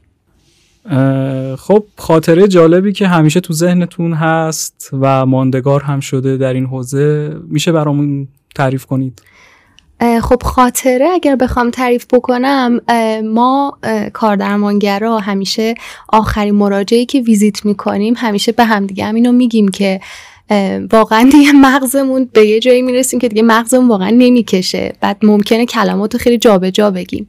خب 1.58 1.84
خاطره 1.98 2.48
جالبی 2.48 2.93
که 2.93 3.08
همیشه 3.08 3.39
تو 3.39 3.53
ذهنتون 3.53 4.13
هست 4.13 4.89
و 5.01 5.25
ماندگار 5.25 5.82
هم 5.82 6.00
شده 6.00 6.38
در 6.38 6.53
این 6.53 6.65
حوزه 6.65 7.36
میشه 7.48 7.72
برامون 7.72 8.27
تعریف 8.55 8.86
کنید؟ 8.86 9.22
خب 10.22 10.43
خاطره 10.43 11.10
اگر 11.13 11.36
بخوام 11.36 11.69
تعریف 11.69 12.05
بکنم 12.13 12.79
ما 13.24 13.77
کاردرمانگرا 14.13 15.19
همیشه 15.19 15.75
آخرین 16.10 16.55
مراجعه 16.55 17.05
که 17.05 17.19
ویزیت 17.19 17.65
می‌کنیم 17.65 18.13
همیشه 18.17 18.51
به 18.51 18.63
همدیگه 18.63 19.05
هم 19.05 19.15
اینو 19.15 19.31
میگیم 19.31 19.67
که 19.67 20.00
واقعا 20.91 21.29
دیگه 21.31 21.51
مغزمون 21.51 22.29
به 22.33 22.48
یه 22.48 22.60
جایی 22.60 22.81
می‌رسیم 22.81 23.19
که 23.19 23.27
دیگه 23.27 23.41
مغزمون 23.41 23.88
واقعا 23.88 24.10
نمی‌کشه. 24.10 24.93
بعد 25.01 25.17
ممکنه 25.24 25.65
کلمات 25.65 26.13
رو 26.13 26.19
خیلی 26.19 26.38
جابجا 26.38 26.69
جا 26.69 26.91
بگیم. 26.91 27.27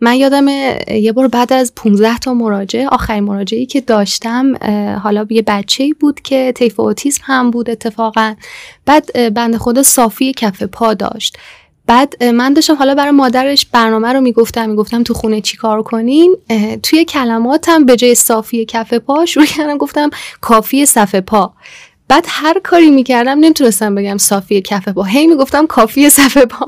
من 0.00 0.14
یادم 0.14 0.48
یه 0.88 1.12
بار 1.12 1.28
بعد 1.28 1.52
از 1.52 1.72
15 1.76 2.18
تا 2.18 2.34
مراجعه 2.34 2.88
آخرین 2.88 3.24
مراجعه 3.24 3.66
که 3.66 3.80
داشتم 3.80 4.56
حالا 5.02 5.26
یه 5.30 5.42
بچه 5.42 5.92
بود 6.00 6.20
که 6.20 6.52
طیف 6.52 6.80
اوتیسم 6.80 7.22
هم 7.24 7.50
بود 7.50 7.70
اتفاقا. 7.70 8.34
بعد 8.86 9.34
بند 9.34 9.56
خود 9.56 9.82
صافی 9.82 10.32
کف 10.32 10.62
پا 10.62 10.94
داشت. 10.94 11.38
بعد 11.86 12.24
من 12.24 12.52
داشتم 12.52 12.74
حالا 12.74 12.94
برای 12.94 13.10
مادرش 13.10 13.66
برنامه 13.66 14.12
رو 14.12 14.20
می‌گفتم 14.20 14.70
می‌گفتم 14.70 15.02
تو 15.02 15.14
خونه 15.14 15.40
چی 15.40 15.56
کار 15.56 15.82
کنین؟ 15.82 16.36
توی 16.82 17.04
کلماتم 17.04 17.84
به 17.84 17.96
جای 17.96 18.14
صافی 18.14 18.64
کف 18.64 18.94
پا 18.94 19.26
شروع 19.26 19.46
کردم 19.46 19.78
گفتم 19.78 20.10
کافی 20.40 20.86
صف 20.86 21.14
پا. 21.14 21.52
بعد 22.08 22.24
هر 22.28 22.60
کاری 22.64 22.90
می‌کردم 22.90 23.38
نمی‌تونستم 23.38 23.94
بگم 23.94 24.18
صافی 24.18 24.60
کف 24.60 24.88
پا. 24.88 25.02
هی 25.02 25.26
می‌گفتم 25.26 25.66
کافی 25.66 26.10
صف 26.10 26.36
پا. 26.36 26.66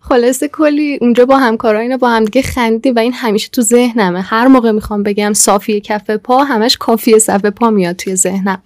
خلاصه 0.00 0.48
کلی 0.48 0.98
اونجا 1.00 1.26
با 1.26 1.38
همکارا 1.38 1.78
اینو 1.78 1.98
با 1.98 2.08
هم 2.08 2.24
دیگه 2.24 2.42
خندیدیم 2.42 2.96
و 2.96 2.98
این 2.98 3.12
همیشه 3.12 3.48
تو 3.52 3.62
ذهنمه. 3.62 4.20
هر 4.20 4.46
موقع 4.46 4.70
می‌خوام 4.70 5.02
بگم 5.02 5.32
صافی 5.32 5.80
کف 5.80 6.10
پا 6.10 6.44
همش 6.44 6.76
کافی 6.76 7.18
صف 7.18 7.44
پا 7.44 7.70
میاد 7.70 7.96
توی 7.96 8.16
ذهنم. 8.16 8.62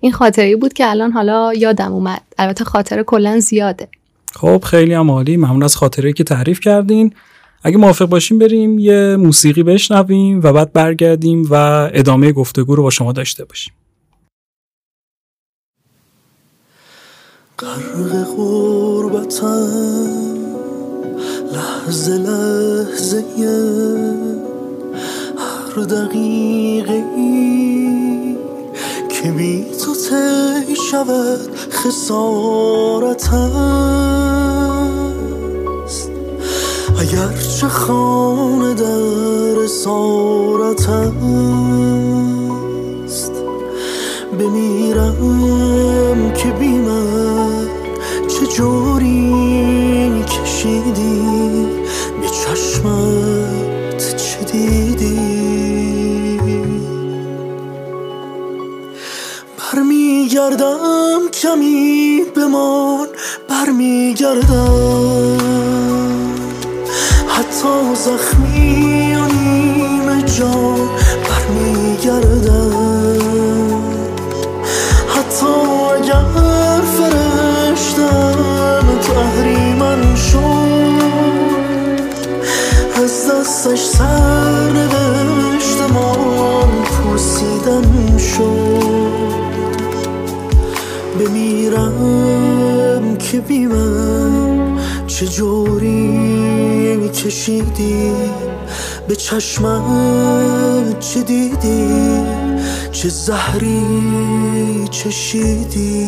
این 0.00 0.12
خاطری 0.12 0.56
بود 0.56 0.72
که 0.72 0.90
الان 0.90 1.12
حالا 1.12 1.54
یادم 1.54 1.92
اومد. 1.92 2.20
البته 2.38 2.64
خاطره 2.64 3.02
کلا 3.02 3.40
زیاده. 3.40 3.88
خب 4.32 4.64
خیلی 4.64 4.94
هم 4.94 5.10
عالی. 5.10 5.36
ممنون 5.36 5.62
از 5.62 5.76
خاطره 5.76 6.12
که 6.12 6.24
تعریف 6.24 6.60
کردین. 6.60 7.14
اگه 7.62 7.76
موافق 7.76 8.06
باشیم 8.06 8.38
بریم 8.38 8.78
یه 8.78 9.16
موسیقی 9.16 9.62
بشنویم 9.62 10.40
و 10.42 10.52
بعد 10.52 10.72
برگردیم 10.72 11.46
و 11.50 11.54
ادامه 11.92 12.32
گفتگو 12.32 12.74
رو 12.74 12.82
با 12.82 12.90
شما 12.90 13.12
داشته 13.12 13.44
باشیم. 13.44 13.74
غرق 17.58 18.24
غربتم 18.36 20.02
لحظه 21.52 22.12
لحظه 22.12 23.24
هر 25.38 25.82
دقیقه 25.82 27.04
ای 27.16 27.61
که 29.22 29.30
بی 29.30 29.64
تو 29.84 29.94
تی 29.94 30.76
شود 30.90 31.50
خسارت 31.70 33.32
است 33.32 34.50
اگرچه 37.00 37.68
خانه 37.68 38.74
در 38.74 39.66
سارت 39.66 40.88
است 43.04 43.32
بمیرم 44.38 46.32
که 46.32 46.50
بی 46.50 46.78
من 46.78 47.68
چه 48.28 48.46
جوری 48.46 49.71
برمیگردم 59.72 61.20
کمی 61.42 62.20
بمان 62.36 63.08
برمیگردم 63.48 65.36
حتی 67.28 67.94
زخمی 67.94 69.14
و 69.14 69.26
نیمه 69.26 70.22
جان 70.22 70.88
برمیگردم 71.28 72.72
حتی 75.08 75.46
اگر 75.94 76.80
فرشتم 76.96 78.84
تحریمن 79.02 80.16
شد 80.16 80.92
از 83.02 83.30
دستش 83.30 83.84
سر 83.84 84.72
نوشتمان 84.72 86.22
پرسیدن 86.84 88.18
شد. 88.18 89.01
بمیرم 91.18 91.96
که 93.18 93.40
بی 93.40 93.66
من 93.66 94.78
چه 95.06 95.26
جوری 95.26 96.72
کشیدی؟ 97.08 98.12
به 99.08 99.16
چشمم 99.16 100.96
چه 101.00 101.22
دیدی؟ 101.22 101.88
چه 102.92 103.08
زهری 103.08 103.84
چشیدی؟ 104.90 106.06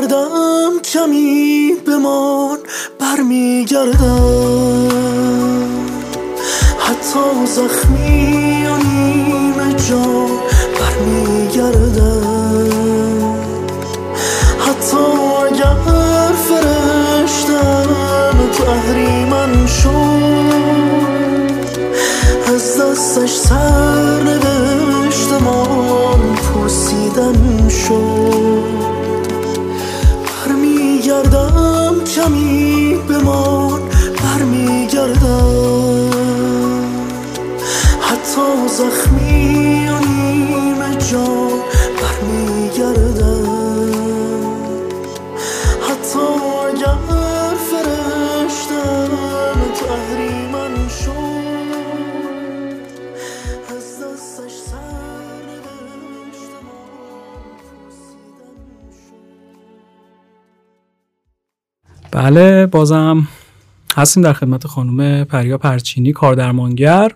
برمیگردم 0.00 0.80
کمی 0.84 1.72
بمان 1.86 2.58
برمیگردم. 2.98 4.88
حتی 6.78 7.46
زخمی 7.46 8.66
و 8.66 8.76
نیمه 8.76 9.74
جان 9.88 10.30
برمیگردم. 10.80 12.20
حتی 14.58 14.96
اگر 15.46 15.76
فرشتم 16.48 17.88
تو 18.52 18.62
اهریمن 18.70 19.66
شد 19.66 20.50
از 22.54 22.80
دستش 22.80 23.34
سر 23.36 23.89
برمیگردم 32.30 32.89
بله 62.12 62.66
بازم 62.66 63.28
هستیم 63.94 64.22
در 64.22 64.32
خدمت 64.32 64.66
خانم 64.66 65.24
پریا 65.24 65.58
پرچینی 65.58 66.12
کاردرمانگر 66.12 67.12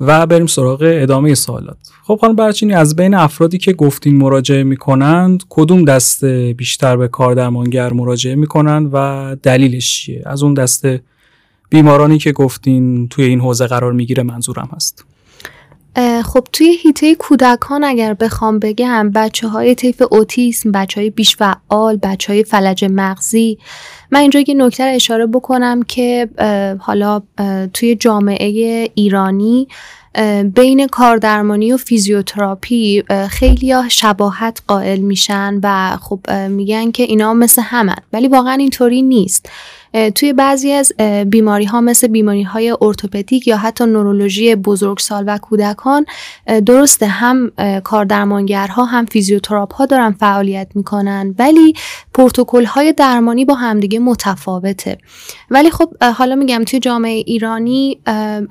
و 0.00 0.26
بریم 0.26 0.46
سراغ 0.46 0.78
ادامه 0.82 1.34
سوالات. 1.34 1.76
خب 2.02 2.18
خانم 2.20 2.36
پرچینی 2.36 2.74
از 2.74 2.96
بین 2.96 3.14
افرادی 3.14 3.58
که 3.58 3.72
گفتین 3.72 4.16
مراجعه 4.16 4.62
می‌کنند 4.62 5.44
کدوم 5.48 5.84
دسته 5.84 6.54
بیشتر 6.58 6.96
به 6.96 7.08
کاردرمانگر 7.08 7.92
مراجعه 7.92 8.34
می‌کنند 8.34 8.90
و 8.92 9.36
دلیلش 9.42 9.94
چیه؟ 9.94 10.22
از 10.26 10.42
اون 10.42 10.54
دسته 10.54 11.02
بیمارانی 11.70 12.18
که 12.18 12.32
گفتین 12.32 13.08
توی 13.08 13.24
این 13.24 13.40
حوزه 13.40 13.66
قرار 13.66 13.92
می‌گیره 13.92 14.22
منظورم 14.22 14.68
هست. 14.72 15.04
خب 16.24 16.46
توی 16.52 16.76
هیته 16.82 17.14
کودکان 17.14 17.84
اگر 17.84 18.14
بخوام 18.14 18.58
بگم 18.58 19.10
بچه 19.14 19.48
های 19.48 19.74
طیف 19.74 20.02
اوتیسم 20.10 20.72
بچه 20.72 21.00
های 21.00 21.10
بیش 21.10 21.36
فعال 21.36 21.96
بچه 21.96 22.32
های 22.32 22.44
فلج 22.44 22.84
مغزی. 22.90 23.58
من 24.10 24.20
اینجا 24.20 24.40
یه 24.48 24.54
نکته 24.54 24.82
اشاره 24.84 25.26
بکنم 25.26 25.82
که 25.82 26.28
حالا 26.78 27.22
توی 27.74 27.94
جامعه 27.94 28.90
ایرانی 28.94 29.68
بین 30.54 30.86
کاردرمانی 30.86 31.72
و 31.72 31.76
فیزیوتراپی 31.76 33.02
خیلی 33.28 33.74
شباهت 33.88 34.62
قائل 34.66 35.00
میشن 35.00 35.60
و 35.62 35.96
خب 35.96 36.30
میگن 36.48 36.90
که 36.90 37.02
اینا 37.02 37.34
مثل 37.34 37.62
همن. 37.62 37.98
ولی 38.12 38.28
واقعا 38.28 38.52
اینطوری 38.52 39.02
نیست. 39.02 39.48
توی 40.14 40.32
بعضی 40.32 40.72
از 40.72 40.92
بیماری 41.26 41.64
ها 41.64 41.80
مثل 41.80 42.06
بیماری 42.06 42.42
های 42.42 42.76
ارتوپدیک 42.80 43.48
یا 43.48 43.56
حتی 43.56 43.86
نورولوژی 43.86 44.54
بزرگسال 44.54 45.24
و 45.26 45.38
کودکان 45.38 46.06
درسته 46.66 47.06
هم 47.06 47.52
کاردرمانگرها 47.84 48.84
هم 48.84 49.06
فیزیوتراپ 49.06 49.74
ها 49.74 49.86
دارن 49.86 50.12
فعالیت 50.12 50.68
می‌کنن 50.74 51.34
ولی 51.38 51.74
پروتکل 52.14 52.64
های 52.64 52.92
درمانی 52.92 53.44
با 53.44 53.54
همدیگه 53.54 53.98
متفاوته. 53.98 54.98
ولی 55.50 55.70
خب 55.70 56.04
حالا 56.16 56.34
میگم 56.34 56.64
توی 56.64 56.80
جامعه 56.80 57.22
ایرانی 57.26 58.00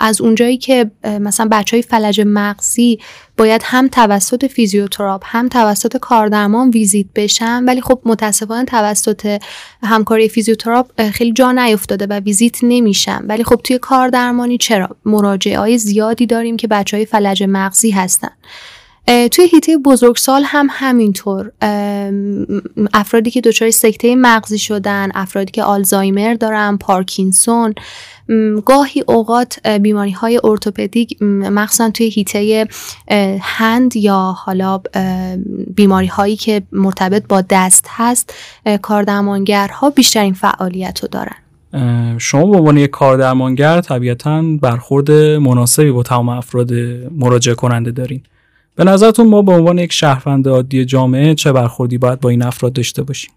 از 0.00 0.20
اونجایی 0.20 0.56
که 0.56 0.90
مثلا 1.04 1.48
بچه 1.52 1.76
های 1.76 1.82
فلج 1.82 2.20
مغزی 2.26 2.98
باید 3.36 3.62
هم 3.64 3.88
توسط 3.88 4.46
فیزیوتراپ 4.46 5.22
هم 5.24 5.48
توسط 5.48 5.96
کاردرمان 5.96 6.70
ویزیت 6.70 7.06
بشن 7.14 7.64
ولی 7.64 7.80
خب 7.80 8.00
متاسفانه 8.04 8.64
توسط 8.64 9.40
همکاری 9.82 10.28
فیزیوتراپ 10.28 11.10
خیلی 11.10 11.32
جا 11.32 11.52
نیفتاده 11.52 12.06
و 12.06 12.20
ویزیت 12.20 12.58
نمیشن 12.62 13.24
ولی 13.26 13.44
خب 13.44 13.60
توی 13.64 13.78
کاردرمانی 13.78 14.58
چرا؟ 14.58 14.88
مراجعه 15.04 15.58
های 15.58 15.78
زیادی 15.78 16.26
داریم 16.26 16.56
که 16.56 16.68
بچه 16.68 16.96
های 16.96 17.06
فلج 17.06 17.44
مغزی 17.48 17.90
هستن. 17.90 18.30
توی 19.10 19.48
هیته 19.52 19.76
بزرگسال 19.76 20.42
هم 20.46 20.66
همینطور. 20.70 21.52
افرادی 22.94 23.30
که 23.30 23.40
دچار 23.40 23.70
سکته 23.70 24.16
مغزی 24.16 24.58
شدن 24.58 25.08
افرادی 25.14 25.52
که 25.52 25.62
آلزایمر 25.62 26.34
دارن 26.34 26.76
پارکینسون 26.76 27.74
گاهی 28.66 29.04
اوقات 29.08 29.68
بیماری 29.68 30.10
های 30.10 30.40
ارتوپدیک 30.44 31.22
مخصوصا 31.22 31.90
توی 31.90 32.08
هیته 32.08 32.68
هند 33.40 33.96
یا 33.96 34.34
حالا 34.36 34.80
بیماری 35.76 36.06
هایی 36.06 36.36
که 36.36 36.62
مرتبط 36.72 37.22
با 37.28 37.40
دست 37.50 37.86
هست 37.88 38.34
کاردرمانگرها 38.82 39.90
بیشترین 39.90 40.34
فعالیت 40.34 41.00
رو 41.02 41.08
دارن 41.08 42.18
شما 42.18 42.46
به 42.46 42.56
عنوان 42.56 42.76
یک 42.76 42.90
کاردرمانگر 42.90 43.80
طبیعتا 43.80 44.42
برخورد 44.62 45.10
مناسبی 45.10 45.90
با 45.90 46.02
تمام 46.02 46.28
افراد 46.28 46.72
مراجعه 47.10 47.54
کننده 47.54 47.90
دارین. 47.90 48.22
به 48.80 48.86
نظرتون 48.86 49.26
ما 49.26 49.42
به 49.42 49.52
عنوان 49.52 49.78
یک 49.78 49.92
شهروند 49.92 50.48
عادی 50.48 50.84
جامعه 50.84 51.34
چه 51.34 51.52
برخوردی 51.52 51.98
باید 51.98 52.20
با 52.20 52.28
این 52.28 52.42
افراد 52.42 52.72
داشته 52.72 53.02
باشیم؟ 53.02 53.30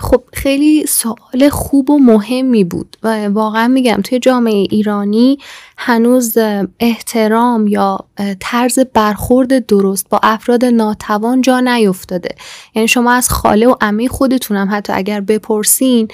خب 0.00 0.22
خیلی 0.32 0.86
سوال 0.86 1.48
خوب 1.50 1.90
و 1.90 1.98
مهمی 1.98 2.64
بود 2.64 2.96
و 3.02 3.26
واقعا 3.28 3.68
میگم 3.68 4.00
توی 4.04 4.18
جامعه 4.18 4.66
ایرانی 4.70 5.38
هنوز 5.76 6.38
احترام 6.80 7.66
یا 7.66 7.98
طرز 8.40 8.78
برخورد 8.78 9.66
درست 9.66 10.08
با 10.08 10.20
افراد 10.22 10.64
ناتوان 10.64 11.40
جا 11.40 11.60
نیفتاده. 11.60 12.34
یعنی 12.74 12.88
شما 12.88 13.12
از 13.12 13.28
خاله 13.28 13.68
و 13.68 13.74
عمه 13.80 14.08
خودتونم 14.08 14.68
حتی 14.70 14.92
اگر 14.92 15.20
بپرسین 15.20 16.08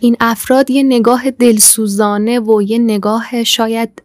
این 0.00 0.16
افراد 0.20 0.70
یه 0.70 0.82
نگاه 0.82 1.30
دلسوزانه 1.30 2.40
و 2.40 2.62
یه 2.62 2.78
نگاه 2.78 3.44
شاید 3.44 4.02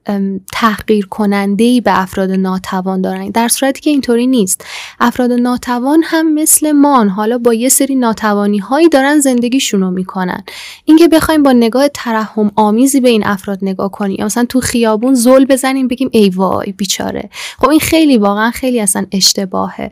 تحقیر 0.54 1.06
کننده 1.06 1.82
به 1.82 2.02
افراد 2.02 2.32
ناتوان 2.32 3.02
دارن. 3.02 3.30
در 3.30 3.48
صورتی 3.48 3.82
که 3.82 3.90
اینطوری 3.90 4.28
نیست. 4.28 4.66
افراد 5.00 5.32
ناتوان 5.32 6.04
هم 6.04 6.34
مثل 6.34 6.72
مان 6.72 7.10
حالا 7.10 7.38
با 7.38 7.54
یه 7.54 7.70
سری 7.70 7.96
ناتوانی 7.96 8.60
هایی 8.70 8.90
دارن 8.90 9.20
زندگیشون 9.20 9.82
رو 9.82 9.92
می‌کنن. 9.92 10.44
اینکه 10.86 11.08
بخوایم 11.08 11.44
با 11.44 11.52
نگاه 11.52 11.88
ترحم 11.88 12.52
آمیزی 12.56 13.00
به 13.00 13.10
این 13.10 13.28
افراد 13.28 13.60
نگاه 13.62 13.92
کنیم. 13.92 14.16
یا 14.20 14.26
مثلا 14.26 14.46
تو 14.46 14.60
خیابون 14.60 15.14
زل 15.14 15.46
بزنیم 15.46 15.88
بگیم 15.88 16.10
ای 16.12 16.30
وای 16.30 16.72
بیچاره. 16.72 17.30
خب 17.58 17.70
این 17.70 17.80
خیلی 17.80 18.18
واقعا 18.18 18.52
خیلی 18.52 18.80
اصلا 18.80 19.06
اشتباهه. 19.12 19.92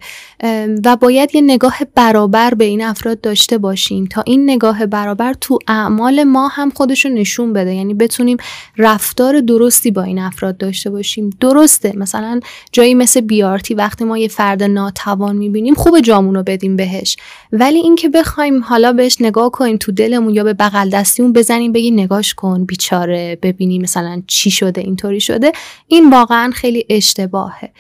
و 0.86 0.96
باید 0.96 1.36
یه 1.36 1.42
نگاه 1.42 1.78
برابر 1.96 2.54
به 2.54 2.66
این 2.66 2.84
افراد 2.84 3.22
داشته 3.22 3.58
باشیم 3.58 4.06
تا 4.06 4.24
این 4.26 4.50
نگاه 4.50 4.86
برابر 4.86 5.34
تو 5.34 5.60
اعمال 5.68 6.24
ما 6.24 6.48
هم 6.48 6.70
خودش 6.70 7.06
رو 7.06 7.12
نشون 7.12 7.54
بده. 7.54 7.74
یعنی 7.74 7.94
بتونیم 7.94 8.38
رفتار 8.78 9.42
درستی 9.42 9.92
با 9.92 10.02
این 10.04 10.20
افراد 10.20 10.58
داشته 10.58 10.90
باشیم. 10.90 11.30
درسته 11.40 11.94
مثلا 11.98 12.40
جایی 12.72 12.94
مثل 12.94 13.22
بیارتی 13.22 13.74
وقتی 13.74 14.04
ما 14.06 14.18
یه 14.18 14.28
فرد 14.28 14.64
ناتوان 14.64 15.36
می‌بینیم 15.36 15.74
خوب 15.74 16.00
جامون 16.00 16.36
رو 16.36 16.44
بدیم 16.44 16.76
بهش. 16.76 17.18
ولی 17.52 17.80
اینکه 17.80 18.10
بخوایم 18.10 18.63
حالا 18.64 18.94
بهش 18.94 19.18
نگاه 19.20 19.52
کنیم 19.52 19.78
تو 19.78 19.92
دلمون 19.92 20.34
یا 20.34 20.44
به 20.44 20.54
بغل 20.54 20.90
دستیمون 20.90 21.34
بزنیم 21.34 21.72
بگی 21.72 21.92
نگاش 21.92 22.34
کن 22.34 22.66
بیچاره 22.66 23.38
ببینی 23.42 23.80
مثلا 23.80 24.22
چی 24.28 24.52
شده 24.52 24.82
اینطوری 24.82 25.22
شده. 25.22 25.52
این 25.88 26.10
واقعا 26.10 26.52
خیلی 26.54 26.86
اشتباهه. 26.90 27.72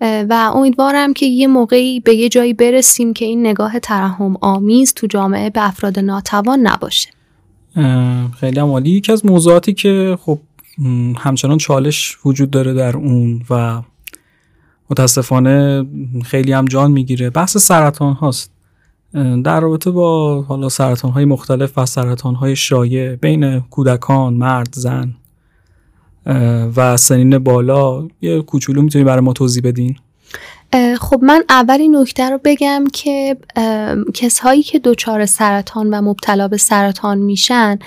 اه، 0.00 0.24
و 0.28 0.52
امیدوارم 0.54 1.12
که 1.12 1.26
یه 1.26 1.46
موقعی 1.46 2.00
به 2.00 2.14
یه 2.14 2.28
جایی 2.28 2.54
برسیم 2.54 3.12
که 3.12 3.24
این 3.24 3.46
نگاه 3.46 3.78
ترحم 3.78 4.36
آمیز 4.40 4.94
تو 4.94 5.06
جامعه 5.06 5.50
به 5.50 5.66
افراد 5.68 5.98
ناتوان 5.98 6.60
نباشه. 6.60 7.08
خیلی 8.40 8.60
عالی. 8.60 8.90
یکی 8.90 9.12
از 9.12 9.26
موضوعاتی 9.26 9.72
که 9.72 10.18
خب 10.20 10.38
همچنان 11.18 11.58
چالش 11.58 12.18
وجود 12.24 12.50
داره 12.50 12.74
در 12.74 12.96
اون 12.96 13.42
و 13.50 13.82
متاسفانه 14.90 15.86
خیلی 16.24 16.52
هم 16.52 16.64
جان 16.64 16.90
می‌گیره. 16.90 17.30
بحث 17.30 17.56
سرطان 17.56 18.12
هاست. 18.12 18.52
در 19.44 19.60
رابطه 19.60 19.90
با 19.90 20.42
حالا 20.42 20.68
سرطان 20.68 21.10
های 21.10 21.24
مختلف 21.24 21.78
و 21.78 21.86
سرطان 21.86 22.34
های 22.34 22.56
شایع 22.56 23.14
بین 23.16 23.60
کودکان 23.60 24.34
مرد 24.34 24.74
زن 24.74 25.14
و 26.76 26.96
سنین 26.96 27.38
بالا 27.38 28.08
یه 28.22 28.42
کوچولو 28.42 28.82
می‌تونی 28.82 29.04
برای 29.04 29.20
ما 29.20 29.32
توضیح 29.32 29.62
بدین؟ 29.64 29.96
خب 31.00 31.20
من 31.22 31.44
اول 31.48 31.80
این 31.80 31.96
نکته 31.96 32.30
رو 32.30 32.40
بگم 32.44 32.84
که 32.92 33.36
اه، 33.56 33.96
کسایی 34.14 34.62
که 34.62 34.78
دچار 34.78 35.26
سرطان 35.26 35.94
و 35.94 36.02
مبتلا 36.02 36.48
به 36.48 36.56
سرطان 36.56 37.18
میشن 37.18 37.78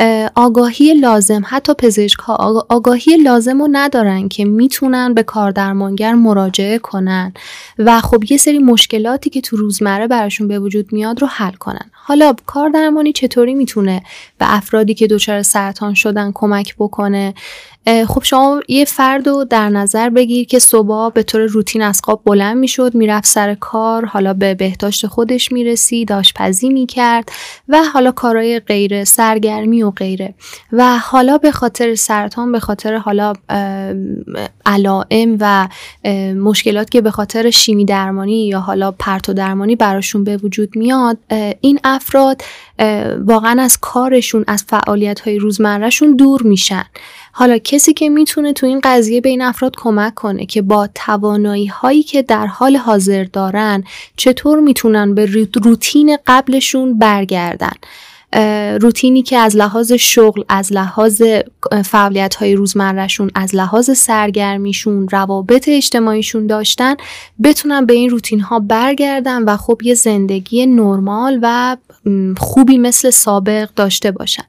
اه، 0.00 0.30
آگاهی 0.34 0.94
لازم 0.94 1.42
حتی 1.46 1.74
پزشک 1.78 2.18
ها 2.18 2.34
آگا- 2.34 2.66
آگاهی 2.68 3.16
لازم 3.16 3.62
رو 3.62 3.68
ندارن 3.72 4.28
که 4.28 4.44
می‌تونن 4.44 5.14
به 5.14 5.22
کاردرمانگر 5.22 6.14
مراجعه 6.14 6.78
کنن. 6.78 7.32
و 7.78 8.00
خب 8.00 8.24
یه 8.30 8.36
سری 8.36 8.58
مشکلاتی 8.58 9.30
که 9.30 9.40
تو 9.40 9.56
روزمره 9.56 10.06
براشون 10.06 10.48
به 10.48 10.58
وجود 10.58 10.92
میاد 10.92 11.20
رو 11.20 11.26
حل 11.26 11.52
کنن. 11.52 11.90
حالا 11.92 12.36
کاردرمانی 12.46 13.12
چطوری 13.12 13.54
می‌تونه 13.54 14.02
به 14.38 14.54
افرادی 14.54 14.94
که 14.94 15.06
دچار 15.06 15.42
سرطان 15.42 15.94
شدن 15.94 16.32
کمک 16.34 16.74
بکنه؟ 16.78 17.34
خب 17.86 18.22
شما 18.24 18.60
یه 18.68 18.84
فرد 18.84 19.28
رو 19.28 19.44
در 19.44 19.68
نظر 19.68 20.10
بگیر 20.10 20.46
که 20.46 20.58
صبح 20.58 21.12
به 21.12 21.22
طور 21.22 21.40
روتین 21.40 21.82
از 21.82 22.00
خواب 22.04 22.22
بلند 22.24 22.56
می‌شد 22.56 22.94
می‌رفت 22.94 23.26
سر 23.26 23.54
کار 23.54 24.04
حالا 24.04 24.34
به 24.34 24.54
بهداشت 24.54 25.06
خودش 25.06 25.52
می‌رسید 25.52 26.12
آشپزی 26.12 26.68
می‌کرد 26.68 27.28
و 27.68 27.82
حالا 27.82 28.12
کارهای 28.12 28.60
غیر 28.60 29.04
سرگرمی 29.04 29.82
و 29.82 29.90
غیره. 29.90 30.34
و 30.72 30.98
حالا 30.98 31.38
به 31.38 31.50
خاطر 31.50 31.94
سرطان 31.94 32.52
به 32.52 32.60
خاطر 32.60 32.96
حالا 32.96 33.32
علائم 34.66 35.36
و 35.40 35.68
مشکلات 36.34 36.90
که 36.90 37.00
به 37.00 37.10
خاطر 37.10 37.50
شیمی 37.50 37.84
درمانی 37.84 38.46
یا 38.46 38.60
حالا 38.60 38.90
پرتو 38.90 39.32
درمانی 39.32 39.76
براشون 39.76 40.24
به 40.24 40.36
وجود 40.36 40.76
میاد 40.76 41.18
این 41.60 41.80
افراد 41.84 42.42
واقعا 43.18 43.62
از 43.62 43.78
کارشون 43.80 44.44
از 44.46 44.64
فعالیت 44.68 45.20
های 45.20 45.38
روزمرهشون 45.38 46.16
دور 46.16 46.42
میشن. 46.42 46.84
حالا 47.36 47.58
کسی 47.58 47.92
که 47.92 48.08
می‌تونه 48.08 48.52
تو 48.52 48.66
این 48.66 48.80
قضیه 48.84 49.20
به 49.20 49.28
این 49.28 49.42
افراد 49.42 49.74
کمک 49.76 50.14
کنه 50.14 50.46
که 50.46 50.62
با 50.62 50.88
توانایی 50.94 51.66
هایی 51.66 52.02
که 52.02 52.22
در 52.22 52.46
حال 52.46 52.76
حاضر 52.76 53.24
دارن 53.24 53.84
چطور 54.16 54.60
می‌تونن 54.60 55.14
به 55.14 55.26
روت- 55.26 55.56
روتین 55.64 56.18
قبلشون 56.26 56.98
برگردن؟ 56.98 57.72
روتینی 58.80 59.22
که 59.22 59.38
از 59.38 59.56
لحاظ 59.56 59.92
شغل 59.92 60.42
از 60.48 60.72
لحاظ 60.72 61.22
فعالیت 61.84 62.34
های 62.34 62.54
روزمرهشون 62.54 63.30
از 63.34 63.54
لحاظ 63.54 63.90
سرگرمیشون 63.90 65.08
روابط 65.08 65.68
اجتماعیشون 65.68 66.46
داشتن 66.46 66.94
بتونن 67.42 67.86
به 67.86 67.94
این 67.94 68.10
روتین 68.10 68.40
ها 68.40 68.58
برگردن 68.58 69.42
و 69.42 69.56
خب 69.56 69.80
یه 69.84 69.94
زندگی 69.94 70.66
نرمال 70.66 71.38
و 71.42 71.76
خوبی 72.36 72.78
مثل 72.78 73.10
سابق 73.10 73.68
داشته 73.76 74.10
باشن. 74.10 74.44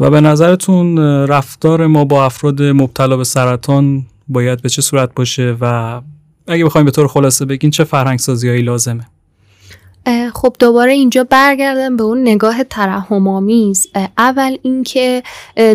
و 0.00 0.10
به 0.10 0.20
نظرتون 0.20 0.98
رفتار 1.28 1.86
ما 1.86 2.04
با 2.04 2.24
افراد 2.24 2.62
مبتلا 2.62 3.16
به 3.16 3.24
سرطان 3.24 4.06
باید 4.28 4.62
به 4.62 4.68
چه 4.68 4.82
صورت 4.82 5.14
باشه؟ 5.14 5.56
و 5.60 6.00
اگه 6.46 6.64
بخوایم 6.64 6.84
به 6.84 6.90
طور 6.90 7.06
خلاصه 7.06 7.44
بگین 7.44 7.70
چه 7.70 7.84
فرهنگ 7.84 8.18
سازی 8.18 8.48
هایی 8.48 8.62
لازمه؟ 8.62 9.06
خب 10.34 10.56
دوباره 10.58 10.92
اینجا 10.92 11.24
برگردم 11.24 11.96
به 11.96 12.02
اون 12.02 12.22
نگاه 12.22 12.64
ترحم 12.64 13.28
آمیز 13.28 13.88
اه، 13.94 14.08
اول 14.18 14.56
اینکه 14.62 15.22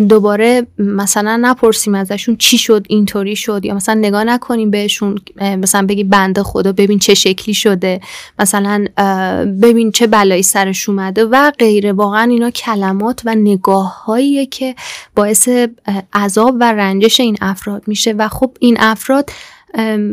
دوباره 0.08 0.66
مثلا 0.78 1.38
نپرسیم 1.42 1.94
ازشون 1.94 2.36
چی 2.36 2.58
شد 2.58 2.86
اینطوری 2.88 3.36
شد 3.36 3.64
یا 3.64 3.74
مثلا 3.74 3.94
نگاه 3.94 4.24
نکنیم 4.24 4.70
بهشون 4.70 5.18
مثلا 5.40 5.86
بگی 5.86 6.04
بنده 6.04 6.42
خدا 6.42 6.72
ببین 6.72 6.98
چه 6.98 7.14
شکلی 7.14 7.54
شده 7.54 8.00
مثلا 8.38 8.84
ببین 9.62 9.92
چه 9.92 10.06
بلایی 10.06 10.42
سرش 10.42 10.88
اومده 10.88 11.24
و 11.24 11.50
غیره. 11.58 11.92
واقعا 11.92 12.30
اینا 12.30 12.50
کلمات 12.50 13.22
و 13.24 13.34
نگاه 13.34 14.06
که 14.50 14.74
باعث 15.14 15.48
عذاب 16.12 16.56
و 16.60 16.72
رنجش 16.72 17.20
این 17.20 17.36
افراد 17.40 17.82
میشه. 17.86 18.12
و 18.12 18.28
خب 18.28 18.50
این 18.60 18.76
افراد 18.80 19.30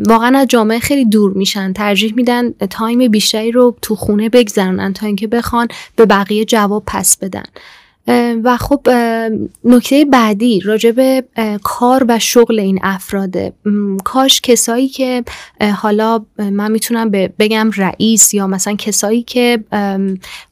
واقعا 0.08 0.38
از 0.38 0.48
جامعه 0.48 0.80
خیلی 0.80 1.06
دور 1.06 1.34
میشن. 1.34 1.74
ترجیح 1.74 2.14
میدن 2.16 2.52
تایم 2.52 3.12
بیشتری 3.12 3.52
رو 3.52 3.76
تو 3.82 3.96
خونه 3.96 4.30
بگذرونن 4.30 4.94
تا 4.94 5.06
اینکه 5.06 5.28
بخوان 5.28 5.68
به 5.96 6.06
بقیه 6.06 6.46
جواب 6.46 6.84
پس 6.88 7.18
بدن. 7.18 7.44
و 8.44 8.58
خب 8.58 8.90
نکته 9.64 10.06
بعدی 10.06 10.60
راجع 10.60 10.92
به 10.92 11.24
کار 11.64 12.06
و 12.08 12.20
شغل 12.20 12.60
این 12.60 12.80
افراده. 12.84 13.54
کاش 14.04 14.42
کسایی 14.42 14.88
که 14.88 15.24
حالا 15.76 16.26
من 16.38 16.72
می‌تونم 16.72 17.12
بگم 17.12 17.72
رئیس 17.76 18.34
یا 18.34 18.48
مثلا 18.48 18.76
کسایی 18.76 19.24
که 19.24 19.64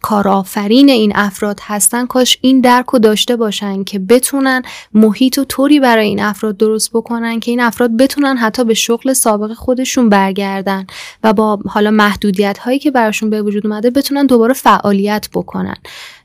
کارآفرین 0.02 0.90
این 0.90 1.12
افراد 1.16 1.60
هستن 1.64 2.06
کاش 2.06 2.38
این 2.42 2.62
درک 2.62 2.86
رو 2.86 3.00
داشته 3.00 3.36
باشن 3.36 3.84
که 3.84 4.00
بتونن 4.00 4.62
محیط 4.94 5.38
و 5.38 5.44
طوری 5.44 5.80
برای 5.80 6.08
این 6.08 6.20
افراد 6.20 6.58
درست 6.58 6.90
بکنن 6.94 7.40
که 7.40 7.52
این 7.52 7.60
افراد 7.60 7.98
بتونن 7.98 8.38
حتی 8.38 8.64
به 8.64 8.74
شغل 8.74 9.14
سابق 9.14 9.54
خودشون 9.54 10.10
برگردن 10.10 10.88
و 11.24 11.34
با 11.34 11.60
حالا 11.66 11.92
محدودیت 11.92 12.58
هایی 12.58 12.80
که 12.80 12.92
براشون 12.92 13.30
به 13.30 13.42
وجود 13.42 13.68
اومده 13.68 13.90
بتونن 13.90 14.26
دوباره 14.26 14.54
فعالیت 14.54 15.28
بکنن. 15.34 15.78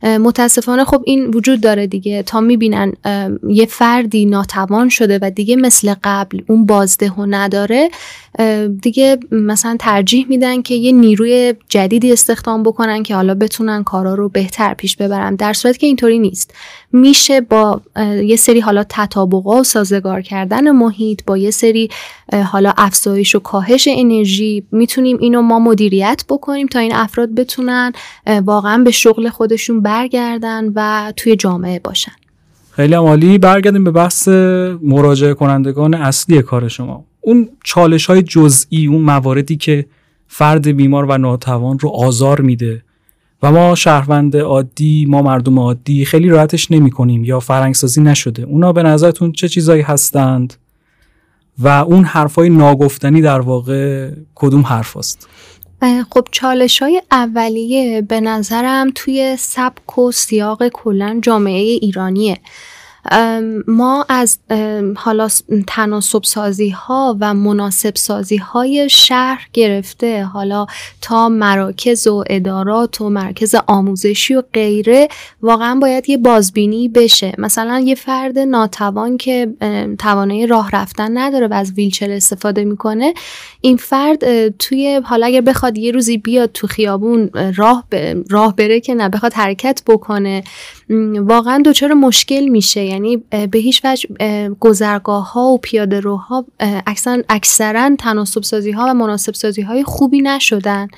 متاسفانه 0.07 0.85
خب 0.85 1.03
این 1.07 1.27
وجود 1.27 1.61
داره 1.61 1.87
دیگه. 1.87 2.23
تا 2.23 2.40
می‌بینن 2.40 2.92
یه 3.49 3.66
فردی 3.66 4.27
ناتوان 4.27 4.88
شده 4.88 5.19
و 5.23 5.31
دیگه 5.31 5.57
مثل 5.57 5.95
قبل 6.05 6.42
اون 6.47 6.66
بازده 6.66 7.11
و 7.11 7.27
نداره 7.27 7.90
دیگه 8.83 9.18
مثلا 9.31 9.77
ترجیح 9.79 10.27
میدن 10.29 10.62
که 10.62 10.75
یه 10.75 10.92
نیروی 10.92 11.55
جدیدی 11.68 12.12
استخدام 12.12 12.62
بکنن 12.62 13.03
که 13.03 13.14
حالا 13.14 13.35
بتونن 13.35 13.85
کارا 13.85 14.14
رو 14.14 14.29
بهتر 14.29 14.75
پیش 14.75 14.96
ببرن. 14.96 15.35
در 15.35 15.53
صورت 15.53 15.79
که 15.79 15.87
اینطوری 15.87 16.18
نیست. 16.18 16.55
میشه 16.92 17.40
با 17.40 17.81
یه 18.25 18.37
سری 18.37 18.61
حالا 18.61 18.85
تطابقا 18.88 19.61
و 19.61 19.64
سازگار 19.64 20.22
کردن 20.22 20.70
محیط 20.70 21.20
با 21.27 21.38
یه 21.38 21.51
سری 21.51 21.88
حالا 22.44 22.72
افزایش 22.77 23.35
و 23.35 23.38
کاهش 23.38 23.88
انرژی 23.90 24.64
می‌تونیم 24.72 25.16
اینو 25.20 25.42
ما 25.42 25.59
مدیریت 25.59 26.25
بکنیم 26.29 26.66
تا 26.66 26.79
این 26.79 26.94
افراد 26.94 27.35
بتونن 27.35 27.92
واقعا 28.44 28.83
به 28.83 28.90
شغل 28.90 29.29
خودشون 29.29 29.81
برگردن 29.81 30.72
و 30.75 31.12
توی 31.16 31.37
جامعه 31.37 31.79
باشن. 31.79 32.12
خیلی 32.70 32.94
عالی. 32.94 33.38
برگردیم 33.38 33.85
به 33.85 33.90
بحث 33.90 34.29
مراجعه 34.83 35.35
کنندگان 35.35 35.94
اصلی 35.94 36.42
کار 36.42 36.68
شما. 36.68 37.05
اون 37.26 37.48
چالش 37.64 38.06
های 38.06 38.22
جزئی 38.22 38.86
اون 38.86 39.00
مواردی 39.00 39.56
که 39.56 39.86
فرد 40.26 40.68
بیمار 40.68 41.04
و 41.04 41.18
ناتوان 41.18 41.78
رو 41.78 41.88
آزار 41.88 42.40
میده. 42.40 42.82
و 43.42 43.52
ما 43.52 43.74
شهروند 43.74 44.36
عادی 44.36 45.06
ما 45.08 45.22
مردم 45.22 45.58
عادی 45.58 46.04
خیلی 46.04 46.28
راحتش 46.28 46.70
نمی 46.70 46.90
کنیم 46.90 47.24
یا 47.24 47.40
فرهنگسازی 47.40 48.02
نشده. 48.02 48.42
اونا 48.42 48.72
به 48.72 48.82
نظرتون 48.82 49.32
چه 49.32 49.48
چیزایی 49.48 49.82
هستند؟ 49.82 50.54
و 51.58 51.68
اون 51.68 52.04
حرفای 52.04 52.48
ناگفتنی 52.50 53.22
در 53.22 53.40
واقع 53.40 54.10
کدوم 54.34 54.62
حرف 54.62 54.96
است؟ 54.96 55.28
خب 56.10 56.28
چالش 56.30 56.82
های 56.82 57.02
اولیه 57.10 58.02
به 58.02 58.20
نظرم 58.20 58.90
توی 58.94 59.36
سبک 59.38 59.98
و 59.98 60.12
سیاق 60.12 60.68
کلا 60.68 61.18
جامعه 61.22 61.60
ایرانیه. 61.60 62.38
ما 63.66 64.07
از 64.09 64.38
حالا 64.97 65.29
تناسب 65.66 66.23
سازی 66.25 66.69
ها 66.71 67.16
و 67.21 67.35
مناسب 67.35 67.97
سازی 67.97 68.37
های 68.37 68.88
شهر 68.90 69.49
گرفته 69.53 70.25
حالا 70.25 70.66
تا 71.03 71.29
مراکز 71.29 72.07
و 72.07 72.25
ادارات 72.31 73.01
و 73.01 73.11
مرکز 73.11 73.55
آموزشی 73.66 74.35
و 74.35 74.42
غیره 74.53 75.09
واقعا 75.42 75.75
باید 75.75 76.11
یه 76.11 76.16
بازبینی 76.16 76.88
بشه. 76.88 77.33
مثلا 77.38 77.81
یه 77.81 77.95
فرد 77.95 78.38
ناتوان 78.38 79.16
که 79.16 79.49
توانایی 79.99 80.47
راه 80.47 80.71
رفتن 80.73 81.19
نداره 81.19 81.47
و 81.49 81.55
از 81.55 81.73
ویلچر 81.73 82.11
استفاده 82.11 82.64
می‌کنه 82.64 83.14
این 83.61 83.77
فرد 83.77 84.49
توی 84.49 85.01
حالا 85.05 85.27
اگر 85.27 85.40
بخواد 85.40 85.79
یه 85.79 85.92
روزی 85.92 86.19
بیاد 86.19 86.53
تو 86.53 86.66
خیابون 86.66 87.31
اه، 87.35 87.53
راه 87.53 87.85
ب- 87.92 88.14
راه 88.31 88.57
بره 88.57 88.81
که 88.81 88.95
نه 88.95 89.09
بخواد 89.09 89.33
حرکت 89.33 89.83
بکنه. 89.87 90.45
واقعا 91.16 91.62
دچار 91.66 91.92
مشکل 91.92 92.49
میشه. 92.49 92.85
یعنی 92.85 93.16
به 93.51 93.59
هیچ 93.59 93.81
وجه 93.85 94.09
گذرگاه 94.61 95.33
ها 95.33 95.42
و 95.42 95.59
پیاده 95.59 96.01
روها 96.01 96.44
اکثرا 96.87 97.22
اکثرا 97.29 97.96
تناسب 97.99 98.42
سازی 98.42 98.70
ها 98.70 98.87
و 98.88 98.94
مناسب 98.94 99.35
سازی 99.35 99.62
های 99.62 99.85
خوبی 99.85 100.20
نشدن. 100.20 100.88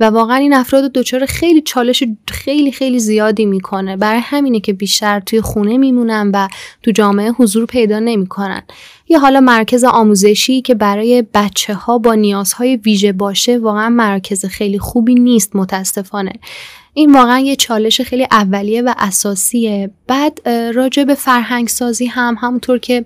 و 0.00 0.04
واقعا 0.04 0.36
این 0.36 0.54
افراد 0.54 0.92
دچار 0.92 1.26
خیلی 1.26 1.60
چالش 1.60 2.04
خیلی 2.28 2.72
خیلی 2.72 2.98
زیادی 2.98 3.46
می‌کنه. 3.46 3.96
برای 3.96 4.20
همینه 4.22 4.60
که 4.60 4.72
بیشتر 4.72 5.20
توی 5.20 5.40
خونه 5.40 5.76
میمونن 5.76 6.30
و 6.34 6.48
تو 6.82 6.90
جامعه 6.90 7.30
حضور 7.30 7.66
پیدا 7.66 7.98
نمی‌کنن. 7.98 8.62
یا 9.08 9.18
حالا 9.18 9.40
مرکز 9.40 9.84
آموزشی 9.84 10.62
که 10.62 10.74
برای 10.74 11.24
بچه 11.34 11.74
ها 11.74 11.98
با 11.98 12.14
نیازهای 12.14 12.76
ویژه 12.76 13.12
باشه 13.12 13.58
واقعا 13.58 13.88
مرکز 13.88 14.46
خیلی 14.46 14.78
خوبی 14.78 15.14
نیست 15.14 15.56
متاسفانه. 15.56 16.32
این 16.98 17.12
واقعا 17.12 17.38
یه 17.38 17.56
چالش 17.56 18.00
خیلی 18.00 18.26
اولیه 18.30 18.82
و 18.82 18.94
اساسیه. 18.98 19.90
بعد 20.06 20.48
راجع 20.48 21.04
به 21.04 21.14
فرهنگ 21.14 21.68
سازی 21.68 22.06
هم 22.06 22.36
همونطور 22.40 22.78
که 22.78 23.04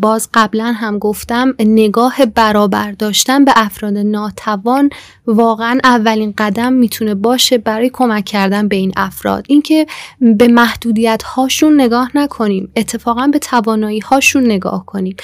باز 0.00 0.28
قبلا 0.34 0.64
هم 0.64 0.98
گفتم 0.98 1.54
نگاه 1.58 2.26
برابر 2.26 2.92
داشتن 2.92 3.44
به 3.44 3.52
افراد 3.56 3.98
ناتوان 3.98 4.90
واقعا 5.26 5.78
اولین 5.84 6.34
قدم 6.38 6.72
می‌تونه 6.72 7.14
باشه 7.14 7.58
برای 7.58 7.90
کمک 7.92 8.24
کردن 8.24 8.68
به 8.68 8.76
این 8.76 8.92
افراد. 8.96 9.46
اینکه 9.48 9.86
به 10.20 10.48
محدودیت 10.48 11.22
هاشون 11.22 11.80
نگاه 11.80 12.10
نکنیم 12.14 12.72
اتفاقا 12.76 13.26
به 13.26 13.38
توانایی 13.38 14.00
هاشون 14.00 14.44
نگاه 14.44 14.86
کنیم. 14.86 15.16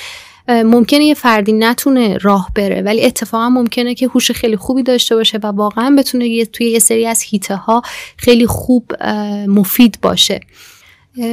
ممکنه 0.48 1.04
یه 1.04 1.14
فردی 1.14 1.52
نتونه 1.52 2.16
راه 2.16 2.50
بره 2.54 2.82
ولی 2.82 3.04
اتفاقا 3.04 3.48
ممکنه 3.48 3.94
که 3.94 4.06
هوش 4.06 4.30
خیلی 4.30 4.56
خوبی 4.56 4.82
داشته 4.82 5.16
باشه 5.16 5.38
و 5.42 5.46
واقعا 5.46 5.96
بتونه 5.98 6.44
توی 6.44 6.66
یه 6.66 6.78
سری 6.78 7.06
از 7.06 7.22
هیته 7.22 7.56
ها 7.56 7.82
خیلی 8.16 8.46
خوب 8.46 8.92
مفید 9.46 9.98
باشه. 10.02 10.40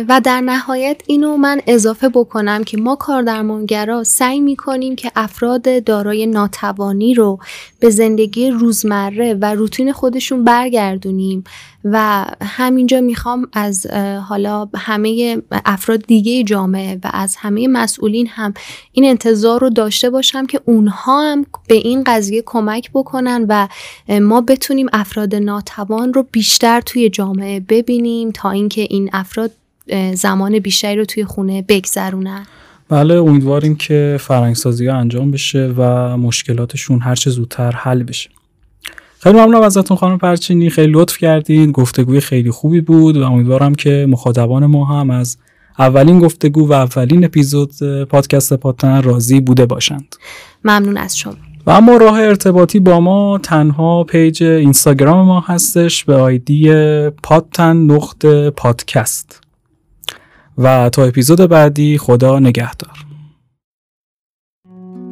و 0.08 0.22
در 0.24 0.42
نهایت 0.42 1.02
اینو 1.08 1.38
من 1.38 1.62
اضافه 1.68 2.10
بکنم 2.10 2.64
که 2.64 2.78
ما 2.78 2.96
کاردرمانگرا 2.96 4.04
سعی 4.04 4.40
می‌کنیم 4.40 4.96
که 4.96 5.12
افراد 5.16 5.84
دارای 5.84 6.28
ناتوانی 6.28 7.14
رو 7.14 7.40
به 7.80 7.90
زندگی 7.90 8.50
روزمره 8.50 9.34
و 9.34 9.46
روتین 9.46 9.92
خودشون 9.92 10.44
برگردونیم. 10.44 11.44
و 11.86 12.26
همینجا 12.42 13.02
می‌خوام 13.02 13.48
از 13.54 13.88
حالا 14.28 14.70
همه 14.76 15.42
افراد 15.52 16.02
دیگه 16.02 16.44
جامعه 16.44 17.00
و 17.04 17.10
از 17.14 17.36
همه 17.36 17.68
مسئولین 17.68 18.28
هم 18.28 18.54
این 18.92 19.06
انتظار 19.06 19.62
رو 19.62 19.70
داشته 19.70 20.10
باشم 20.10 20.46
که 20.46 20.62
اونها 20.66 21.32
هم 21.32 21.46
به 21.68 21.76
این 21.76 22.04
قضیه 22.06 22.44
کمک 22.46 22.92
بکنن 22.94 23.46
و 23.50 23.68
ما 24.22 24.42
بتونیم 24.42 24.88
افراد 24.94 25.36
ناتوان 25.36 26.14
رو 26.14 26.26
بیشتر 26.32 26.82
توی 26.82 27.10
جامعه 27.10 27.60
ببینیم 27.60 28.32
تا 28.32 28.52
اینکه 28.52 28.82
این 28.82 29.10
افراد 29.14 29.52
زمان 30.14 30.60
بیشتری 30.60 30.96
رو 30.96 31.06
توی 31.06 31.26
خونه 31.26 31.62
بگذرونن. 31.62 32.46
بله 32.90 33.14
امیدواریم 33.14 33.76
که 33.76 34.18
فرهنگسازی 34.20 34.90
انجام 34.90 35.32
بشه 35.32 35.74
و 35.78 36.18
مشکلاتشون 36.18 37.00
هرچه 37.00 37.30
زودتر 37.30 37.72
حل 37.72 38.04
بشه. 38.04 38.30
خیلی 39.26 39.38
ممنونم 39.38 39.62
ازتون 39.62 39.98
خانم 39.98 40.18
پرچینی. 40.18 40.70
خیلی 40.70 40.92
لطف 40.92 41.18
کردین. 41.18 41.72
گفتگوی 41.72 42.20
خیلی 42.20 42.52
خوبی 42.52 42.82
بود 42.82 43.18
و 43.18 43.24
امیدوارم 43.24 43.76
که 43.76 44.06
مخاطبان 44.10 44.66
ما 44.66 44.86
هم 44.86 45.10
از 45.10 45.38
اولین 45.80 46.20
گفتگو 46.20 46.68
و 46.68 46.74
اولین 46.74 47.26
اپیزود 47.26 47.72
پادکست 48.10 48.54
پادتن 48.54 49.04
راضی 49.04 49.40
بوده 49.40 49.66
باشند. 49.66 50.16
ممنون 50.64 50.98
از 50.98 51.18
شما. 51.18 51.34
و 51.66 51.72
اما 51.72 51.98
راه 51.98 52.20
ارتباطی 52.20 52.80
با 52.80 53.00
ما 53.00 53.38
تنها 53.44 54.04
پیج 54.04 54.44
اینستاگرام 54.44 55.26
ما 55.26 55.40
هستش 55.40 56.04
به 56.04 56.16
آیدی 56.16 56.70
پادتن 57.24 57.78
نقط 57.78 58.26
پادکست. 58.56 59.42
و 60.58 60.90
تا 60.90 61.04
اپیزود 61.04 61.40
بعدی 61.40 61.98
خدا 61.98 62.40
نگهدار. 62.40 63.06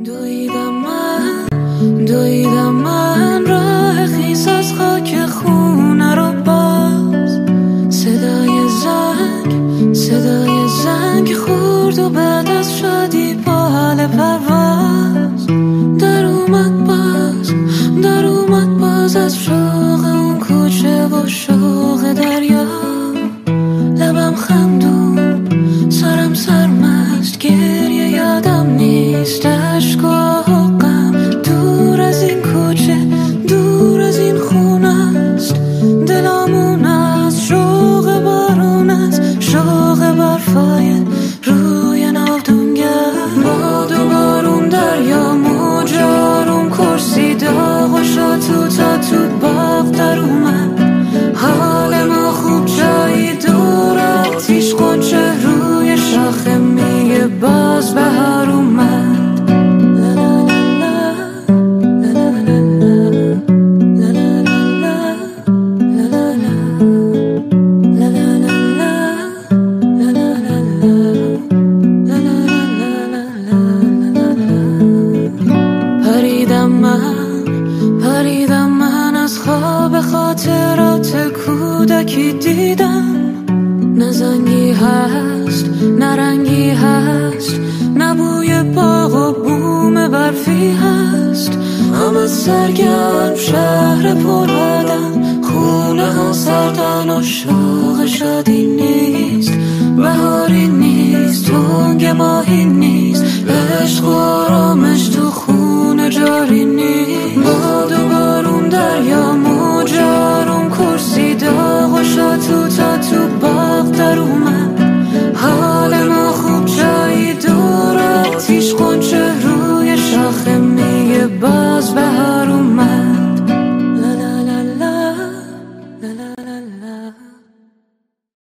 دویدم 0.05 0.73
من 0.73 2.05
دویدم 2.05 2.73
من 2.73 3.45
راه 3.45 3.82
خیس 4.33 4.47
از 4.47 4.73
خاک 4.73 5.25
خونه 5.25 5.72